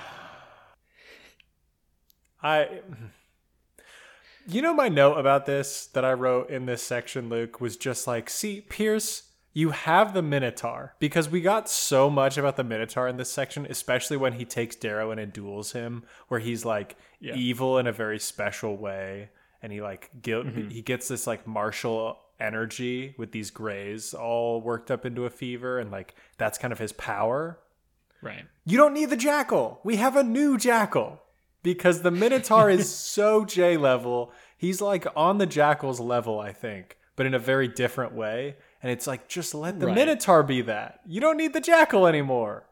[2.42, 2.80] I.
[4.46, 8.06] You know, my note about this that I wrote in this section, Luke, was just
[8.06, 10.94] like, see, Pierce, you have the Minotaur.
[10.98, 14.76] Because we got so much about the Minotaur in this section, especially when he takes
[14.76, 17.34] Darrow and duels him, where he's like Yeah.
[17.36, 19.30] evil in a very special way.
[19.62, 20.68] And he like guilt Mm-hmm.
[20.68, 25.78] he gets this like martial energy with these grays all worked up into a fever,
[25.78, 27.58] and like that's kind of his power.
[28.22, 28.44] right.
[28.66, 29.80] You don't need the jackal.
[29.84, 31.20] We have a new jackal.
[31.62, 34.32] Because the Minotaur is so J level.
[34.56, 38.56] He's like on the jackal's level, I think, but in a very different way.
[38.82, 39.94] And it's like, just let the Right.
[39.94, 41.00] Minotaur be that.
[41.06, 42.64] You don't need the jackal anymore.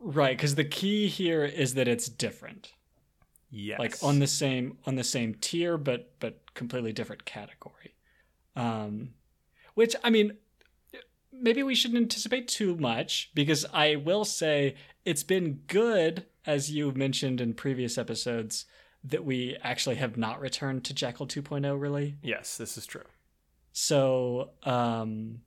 [0.00, 2.72] Right, because the key here is that it's different,
[3.50, 3.80] Yes.
[3.80, 7.94] like on the same on the same tier, but but completely different category.
[8.58, 9.10] Um,
[9.74, 10.36] which I mean,
[11.32, 16.90] maybe we shouldn't anticipate too much because I will say it's been good, as you
[16.92, 18.64] mentioned in previous episodes,
[19.04, 22.16] that we actually have not returned to Jackal 2.0 really.
[22.22, 23.04] Yes, this is true.
[23.72, 25.42] So, um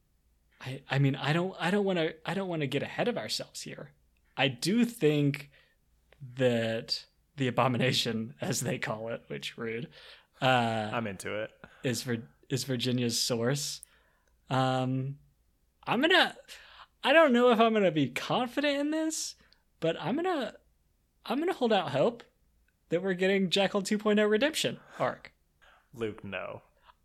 [0.62, 3.08] I I mean, I don't I don't want to I don't want to get ahead
[3.10, 3.92] of ourselves here.
[4.38, 5.50] I do think
[6.38, 7.06] that
[7.36, 9.90] the abomination as they call it, which rude,
[10.42, 11.52] uh I'm into it.
[11.84, 13.82] is Vir- is Virginia's source.
[14.50, 15.18] Um,
[15.86, 16.36] I'm gonna.
[17.04, 19.36] I don't know if I'm gonna be confident in this,
[19.80, 20.54] but I'm gonna.
[21.26, 22.24] I'm gonna hold out hope
[22.90, 25.32] that we're getting Jackal 2.0 redemption arc.
[25.94, 26.62] Luke, no.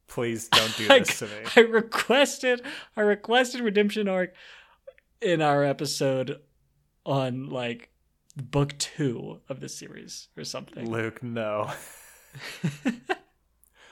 [0.09, 1.33] Please don't do I, this to me.
[1.57, 2.63] I requested.
[2.97, 4.35] I requested redemption arc
[5.21, 6.41] in our episode
[7.05, 7.91] on like
[8.37, 11.73] book two of the series or something, Luke, no.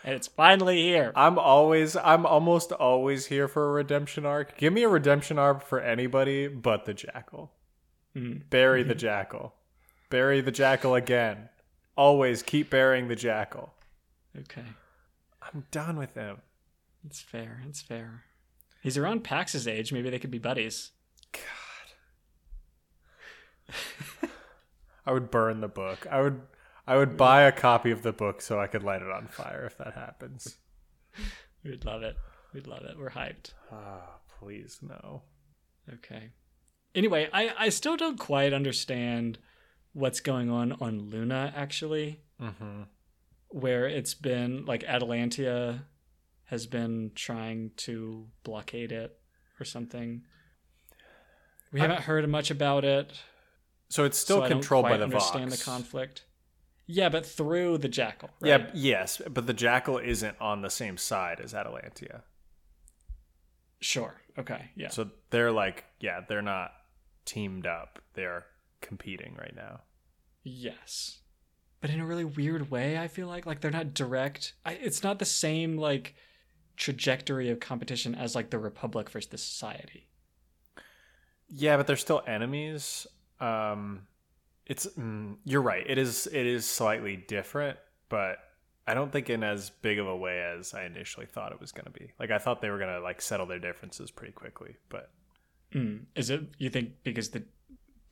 [0.05, 1.13] and it's finally here.
[1.17, 4.57] I'm always I'm almost always here for a redemption arc.
[4.59, 7.53] Give me a redemption arc for anybody but the jackal.
[8.15, 8.43] Mm.
[8.51, 9.55] Bury the jackal.
[10.11, 11.49] Bury the jackal again.
[11.97, 13.73] Always keep burying the jackal.
[14.39, 14.65] Okay.
[15.43, 16.39] I'm done with him.
[17.07, 17.63] It's fair.
[17.67, 18.25] It's fair.
[18.83, 19.93] He's around Pax's age.
[19.93, 20.91] Maybe they could be buddies.
[21.33, 21.41] God.
[25.07, 26.07] I would burn the book.
[26.11, 26.41] I would
[26.87, 29.65] I would buy a copy of the book so I could light it on fire
[29.65, 30.57] if that happens.
[31.65, 32.17] We'd love it.
[32.53, 32.99] We'd love it.
[32.99, 33.53] We're hyped.
[33.73, 35.23] Ah, please no.
[35.95, 36.31] Okay.
[36.95, 39.39] Anyway, I, I still don't quite understand
[39.93, 42.83] what's going on on Luna, actually, Mm-hmm.
[43.49, 45.83] where it's been like Atalantia
[46.47, 49.17] has been trying to blockade it
[49.61, 50.23] or something.
[51.73, 53.13] We I- haven't heard much about it.
[53.89, 55.59] So it's still so controlled by the understand Vox.
[55.61, 56.25] the conflict.
[56.87, 58.31] Yeah, but through the Jackal.
[58.41, 58.49] Right?
[58.49, 62.23] Yeah, yes, but the jackal isn't on the same side as Atalantia.
[63.81, 64.15] Sure.
[64.39, 64.71] Okay.
[64.77, 64.89] Yeah.
[64.89, 66.73] So they're like, yeah, they're not
[67.25, 67.99] teamed up.
[68.15, 68.45] They're
[68.81, 69.81] competing right now.
[70.43, 71.19] Yes.
[71.81, 74.55] But in a really weird way, I feel like like they're not direct.
[74.65, 76.15] I, it's not the same like
[76.77, 80.09] trajectory of competition as like the Republic versus the Society.
[81.49, 83.07] Yeah, but they're still enemies.
[83.39, 84.07] Um,
[84.67, 85.85] it's mm, you're right.
[85.87, 88.39] It is it is slightly different, but
[88.87, 91.73] I don't think in as big of a way as I initially thought it was
[91.73, 92.13] going to be.
[92.19, 95.11] Like I thought they were going to like settle their differences pretty quickly, but
[95.75, 96.05] Mm.
[96.15, 97.43] Is it you think because the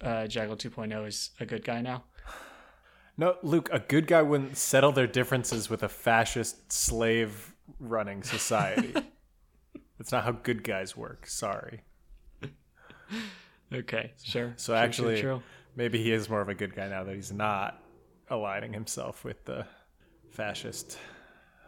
[0.03, 2.05] uh, Jackal 2.0 is a good guy now?
[3.17, 8.93] no, Luke, a good guy wouldn't settle their differences with a fascist slave running society.
[9.99, 11.27] That's not how good guys work.
[11.27, 11.83] Sorry.
[13.73, 14.55] Okay, sure.
[14.57, 15.43] So true, actually, true.
[15.77, 17.81] Maybe he is more of a good guy now that he's not
[18.29, 19.67] aligning himself with the
[20.31, 20.99] fascist.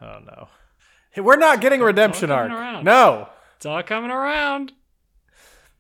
[0.01, 0.49] Oh no,
[1.11, 2.51] hey, we're not getting a redemption arc.
[2.51, 2.85] around.
[2.85, 4.73] No, it's all coming around.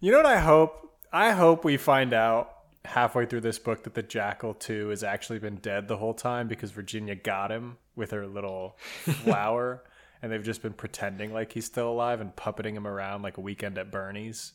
[0.01, 0.93] you know what I hope?
[1.13, 2.51] I hope we find out
[2.85, 6.49] halfway through this book that the Jackal too has actually been dead the whole time
[6.49, 8.77] because Virginia got him with her little
[9.23, 9.83] flower,
[10.21, 13.41] and they've just been pretending like he's still alive and puppeting him around like a
[13.41, 14.53] weekend at Bernie's.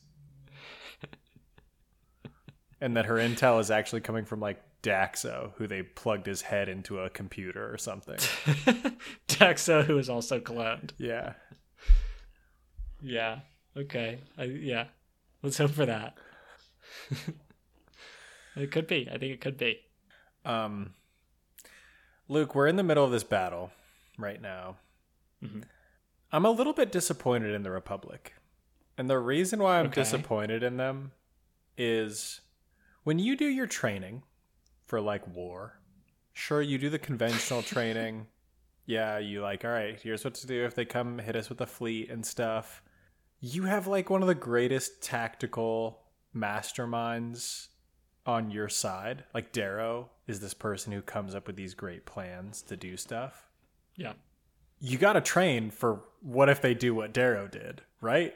[2.82, 6.70] And that her intel is actually coming from like Daxo, who they plugged his head
[6.70, 8.16] into a computer or something.
[9.28, 10.92] Daxo, who is also cloned.
[10.98, 11.34] yeah.
[13.02, 13.40] Yeah.
[13.78, 14.20] Okay.
[14.38, 14.86] I, yeah.
[15.42, 16.18] Let's hope for that.
[18.56, 19.08] it could be.
[19.12, 19.80] I think it could be.
[20.46, 20.94] Um,
[22.28, 23.72] Luke, we're in the middle of this battle
[24.18, 24.78] right now.
[25.44, 25.64] Mhm.
[26.32, 28.34] I'm a little bit disappointed in the Republic.
[28.98, 30.02] And the reason why I'm Okay.
[30.02, 31.12] disappointed in them
[31.78, 32.42] is
[33.10, 34.22] when you do your training
[34.86, 35.80] for like war,
[36.34, 38.28] sure, you do the conventional training.
[38.86, 41.62] Yeah, you like, all right, here's what to do if they come hit us with
[41.62, 42.82] a fleet and stuff.
[43.40, 46.00] You have like one of the greatest tactical
[46.36, 47.68] masterminds
[48.26, 49.26] on your side.
[49.32, 53.48] Like Darrow is this person who comes up with these great plans to do stuff.
[53.96, 54.14] Yeah.
[54.80, 58.34] You got to train for what if they do what Darrow did, right?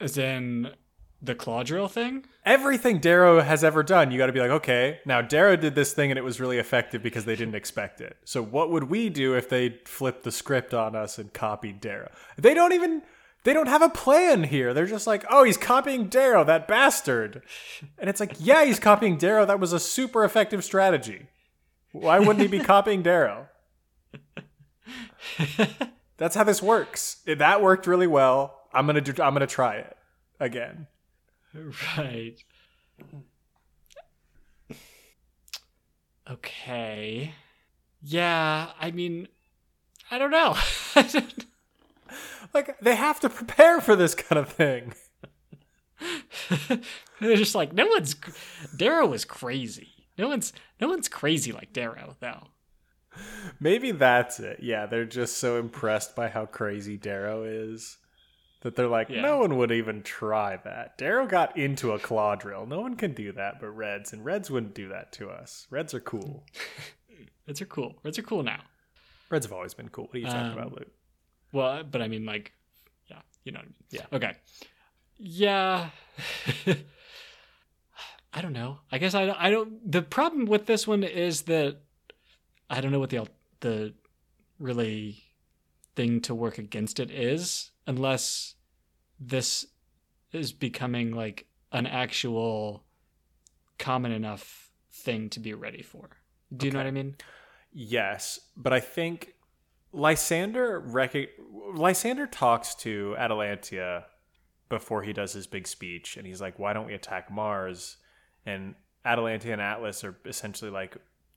[0.00, 0.72] As in
[1.20, 2.24] the claw drill thing?
[2.44, 5.92] Everything Darrow has ever done, you got to be like, okay, now Darrow did this
[5.92, 8.16] thing and it was really effective because they didn't expect it.
[8.24, 12.10] So what would we do if they flipped the script on us and copied Darrow?
[12.36, 13.02] They don't even
[13.44, 14.74] they don't have a plan here.
[14.74, 17.42] They're just like, oh, he's copying Darrow, that bastard.
[17.98, 19.46] And it's like, yeah, he's copying Darrow.
[19.46, 21.28] That was a super effective strategy.
[21.92, 23.48] Why wouldn't he be copying Darrow?
[26.16, 27.22] That's how this works.
[27.26, 28.54] That worked really well.
[28.72, 29.12] I'm gonna do.
[29.22, 29.96] I'm gonna try it
[30.38, 30.86] again.
[31.96, 32.36] Right.
[36.30, 37.32] Okay.
[38.02, 39.28] Yeah, I mean,
[40.10, 40.56] I don't know.
[42.54, 44.94] Like they have to prepare for this kind of thing.
[47.20, 48.16] They're just like, no one's.
[48.76, 50.06] Darrow was crazy.
[50.16, 52.48] No one's no one's crazy like Darrow, though.
[53.60, 54.60] Maybe that's it.
[54.62, 57.98] Yeah, they're just so impressed by how crazy Darrow is
[58.60, 59.20] that they're like, Yeah.
[59.22, 60.98] no one would even try that.
[60.98, 62.66] Darrow got into a claw drill.
[62.66, 65.66] No one can do that but Reds, and Reds wouldn't do that to us.
[65.70, 66.44] Reds are cool.
[67.46, 67.94] Reds are cool.
[68.02, 68.60] Reds are cool now.
[69.30, 70.04] Reds have always been cool.
[70.06, 70.90] What are you talking Um, about, Luke?
[71.52, 72.52] Well, but I mean, like,
[73.08, 73.74] yeah, you know what I mean.
[73.90, 74.06] Yeah.
[74.12, 74.32] Okay.
[75.18, 75.90] Yeah.
[78.32, 78.80] I don't know.
[78.92, 79.90] I guess I, I don't.
[79.90, 81.78] The problem with this one is that
[82.68, 83.26] I don't know what the
[83.60, 83.94] the
[84.58, 85.22] really
[85.98, 88.54] thing to work against it is, unless
[89.18, 89.66] this
[90.30, 92.84] is becoming like an actual
[93.80, 96.08] common enough thing to be ready for.
[96.56, 97.16] Do you know what I mean?
[97.72, 99.34] Yes, but I think
[99.92, 101.36] Lysander rec-
[101.74, 104.04] Lysander talks to Atalantia
[104.68, 107.96] before he does his big speech, and he's like, "Why don't we attack Mars?"
[108.46, 110.96] And Atalantia and Atlas are essentially like,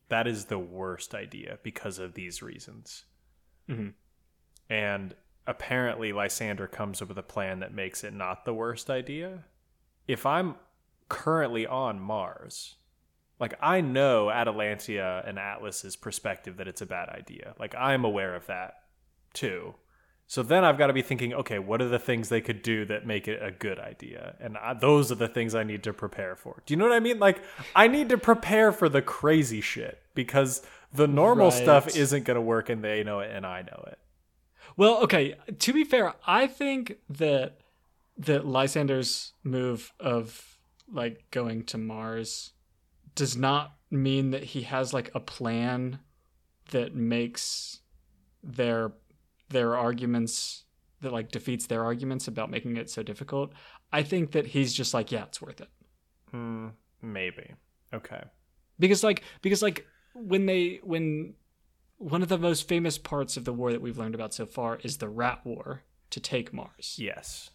[0.09, 3.05] "That is the worst idea because of these reasons."
[3.67, 3.93] Mhm.
[4.71, 5.13] And
[5.45, 9.43] apparently, Lysander comes up with a plan that makes it not the worst idea.
[10.07, 10.55] If I'm
[11.09, 12.75] currently on Mars,
[13.37, 17.53] like I know Atalantia and Atlas's perspective that it's a bad idea.
[17.59, 18.75] Like I'm aware of that
[19.33, 19.75] too.
[20.25, 22.85] So then I've got to be thinking, okay, what are the things they could do
[22.85, 24.35] that make it a good idea?
[24.39, 26.63] And I, those are the things I need to prepare for.
[26.65, 27.19] Do you know what I mean?
[27.19, 27.41] Like
[27.75, 30.61] I need to prepare for the crazy shit because
[30.93, 31.61] the normal Right.
[31.61, 33.99] stuff isn't going to work and they know it and I know it.
[34.77, 35.35] Well, okay.
[35.59, 37.57] To be fair, I think that
[38.17, 40.57] that Lysander's move of
[40.91, 42.53] like going to Mars
[43.15, 45.99] does not mean that he has like a plan
[46.71, 47.81] that makes
[48.43, 48.93] their
[49.49, 50.65] their arguments
[51.01, 53.51] that like defeats their arguments about making it so difficult.
[53.91, 55.69] I think that he's just like, yeah, it's worth it.
[56.29, 56.69] Hmm,
[57.01, 57.53] maybe.
[57.93, 58.21] Okay.
[58.79, 61.33] Because like because like when they when
[62.01, 64.79] one of the most famous parts of the war that we've learned about so far
[64.83, 66.95] is the rat war to take Mars.
[66.97, 67.51] Yes.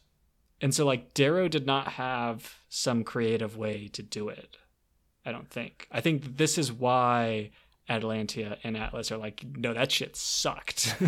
[0.60, 4.56] And so like Darrow did not have some creative way to do it.
[5.24, 5.88] I don't think.
[5.90, 7.50] I think this is why
[7.90, 10.94] Atalantia and Atlas are like, no, that shit sucked.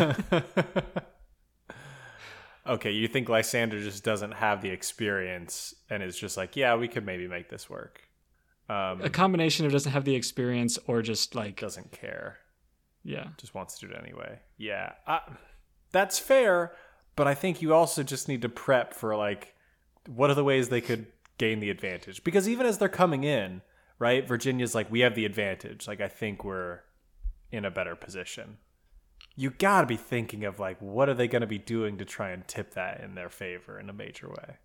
[2.67, 6.89] okay, you think Lysander just doesn't have the experience and is just like, yeah, we
[6.89, 8.01] could maybe make this work.
[8.67, 12.37] Um, a combination of doesn't have the experience or just like doesn't care,
[13.09, 13.27] yeah.
[13.37, 14.39] just wants to do it anyway.
[14.57, 15.21] Yeah, I,
[15.91, 16.73] that's fair,
[17.15, 19.55] but I think you also just need to prep for like,
[20.07, 21.07] what are the ways they could
[21.37, 22.23] gain the advantage?
[22.23, 23.61] Because even as they're coming in,
[23.97, 25.87] right, Virginia's like, we have the advantage.
[25.87, 26.81] Like, I think we're
[27.51, 28.57] in a better position.
[29.35, 32.05] You got to be thinking of like, what are they going to be doing to
[32.05, 34.57] try and tip that in their favor in a major way?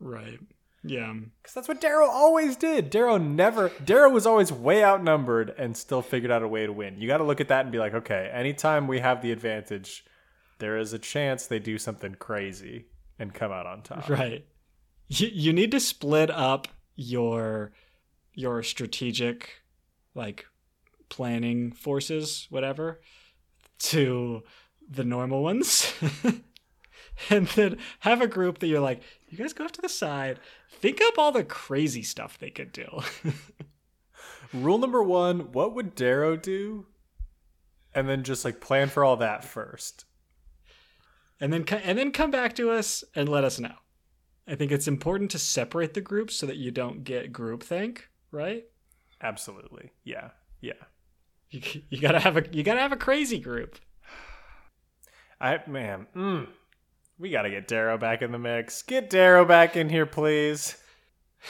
[0.00, 0.40] Right.
[0.84, 1.12] Yeah.
[1.42, 2.90] Because that's what Darrow always did.
[2.90, 7.00] Darrow never, Darrow was always way outnumbered and still figured out a way to win.
[7.00, 10.04] You got to look at that and be like, okay, anytime we have the advantage,
[10.58, 12.86] there is a chance they do something crazy
[13.18, 14.08] and come out on top.
[14.08, 14.46] Right.
[15.08, 17.72] You you need to split up your
[18.34, 19.62] your strategic
[20.14, 20.46] like
[21.08, 23.00] planning forces, whatever,
[23.78, 24.42] to
[24.88, 25.92] the normal ones.
[27.30, 30.38] and then have a group that you're like, you guys go off to the side,
[30.70, 33.00] think up all the crazy stuff they could do.
[34.54, 36.86] Rule number one what would Darrow do?
[37.94, 40.04] And then just like plan for all that first.
[41.40, 43.74] and then and then come back to us and let us know.
[44.46, 48.00] I think it's important to separate the groups so that you don't get groupthink,
[48.30, 48.64] right?
[49.20, 49.90] Absolutely.
[50.04, 50.30] Yeah.
[50.60, 50.72] Yeah.
[51.50, 51.60] You,
[51.90, 53.78] you gotta have a you gotta have a crazy group.
[55.40, 56.46] I, man, mm,
[57.18, 58.82] we got to get Darrow back in the mix.
[58.82, 60.76] Get Darrow back in here, please.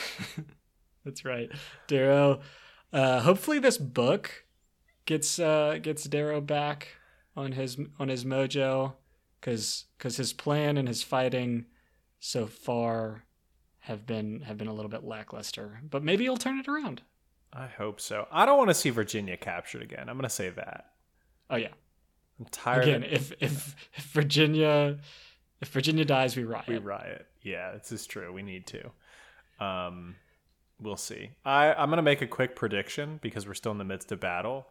[1.05, 1.51] That's right,
[1.87, 2.41] Darrow.
[2.93, 4.45] Uh, hopefully, this book
[5.07, 6.89] gets uh, gets Darrow back
[7.37, 8.95] on his on his mojo,
[9.41, 11.67] because because his plan and his fighting
[12.21, 13.25] so far
[13.81, 15.81] have been have been a little bit lackluster.
[15.89, 17.03] But maybe he'll turn it around.
[17.53, 18.27] I hope so.
[18.31, 20.09] I don't want to see Virginia captured again.
[20.09, 20.91] I'm going to say that.
[21.49, 21.73] Oh yeah.
[22.39, 24.99] I'm tired Again, if if if Virginia
[25.61, 26.69] if Virginia dies, we riot.
[26.69, 27.27] we riot.
[27.43, 28.33] Yeah, this is true.
[28.33, 28.91] We need to.
[29.65, 30.17] Um,
[30.81, 31.31] we'll see.
[31.45, 34.21] I, I'm going to make a quick prediction because we're still in the midst of
[34.21, 34.67] battle.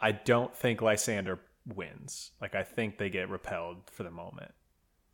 [0.00, 1.40] I don't think Lysander
[1.74, 2.30] wins.
[2.40, 4.52] Like, I think they get repelled for the moment.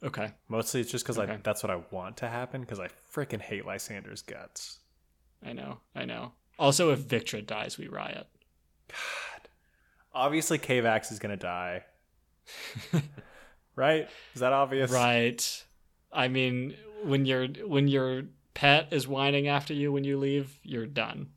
[0.03, 0.33] okay.
[0.49, 1.33] Mostly it's just because Okay.
[1.33, 4.81] I that's what I want to happen because I freaking hate Lysander's guts.
[5.45, 5.79] I know.
[5.95, 6.33] I know.
[6.59, 8.27] Also, if Victra dies, we riot.
[8.89, 9.49] God.
[10.13, 11.85] Obviously, Kavax is going to die.
[13.77, 14.09] right?
[14.35, 14.91] Is that obvious?
[14.91, 15.65] Right.
[16.13, 20.87] I mean, when your when your pet is whining after you when you leave, you're
[20.87, 21.29] done.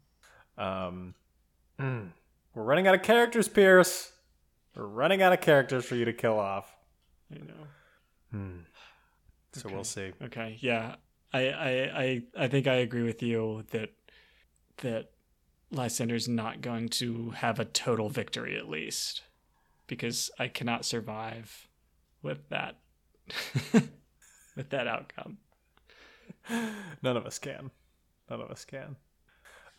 [0.57, 1.15] Um,
[1.79, 2.09] mm,
[2.53, 4.11] we're running out of characters, Pierce.
[4.75, 6.75] We're running out of characters for you to kill off.
[7.31, 7.67] I know.
[8.31, 8.59] Hmm.
[9.53, 10.11] So we'll see.
[10.23, 10.95] Okay, yeah.
[11.33, 11.69] I, I
[12.01, 13.89] I I think I agree with you that
[14.77, 15.11] that
[15.71, 19.23] Lysander's not going to have a total victory at least.
[19.87, 21.66] Because I cannot survive
[22.21, 22.75] with that
[24.55, 25.37] with that outcome.
[27.01, 27.71] None of us can.
[28.29, 28.95] None of us can.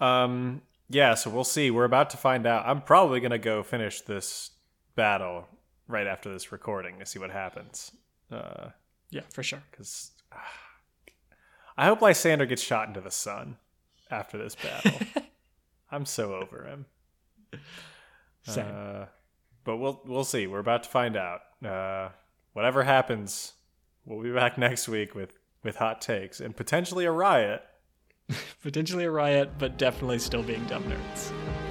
[0.00, 1.70] Um yeah, so we'll see.
[1.70, 2.66] We're about to find out.
[2.66, 4.50] I'm probably gonna go finish this
[4.94, 5.46] battle
[5.86, 7.90] right after this recording to see what happens.
[8.30, 8.70] Uh
[9.10, 9.62] Yeah, for sure.
[9.70, 10.12] because
[11.76, 13.56] I hope Lysander gets shot into the sun
[14.10, 14.98] after this battle.
[15.90, 16.86] I'm so over him.
[18.42, 18.66] Same.
[18.68, 19.04] Uh,
[19.64, 20.46] but we'll we'll see.
[20.46, 21.40] We're about to find out.
[21.64, 22.08] Uh,
[22.52, 23.54] whatever happens,
[24.04, 27.62] we'll be back next week with with hot takes and potentially a riot.
[28.62, 31.67] Potentially a riot, but definitely still being dumb nerds.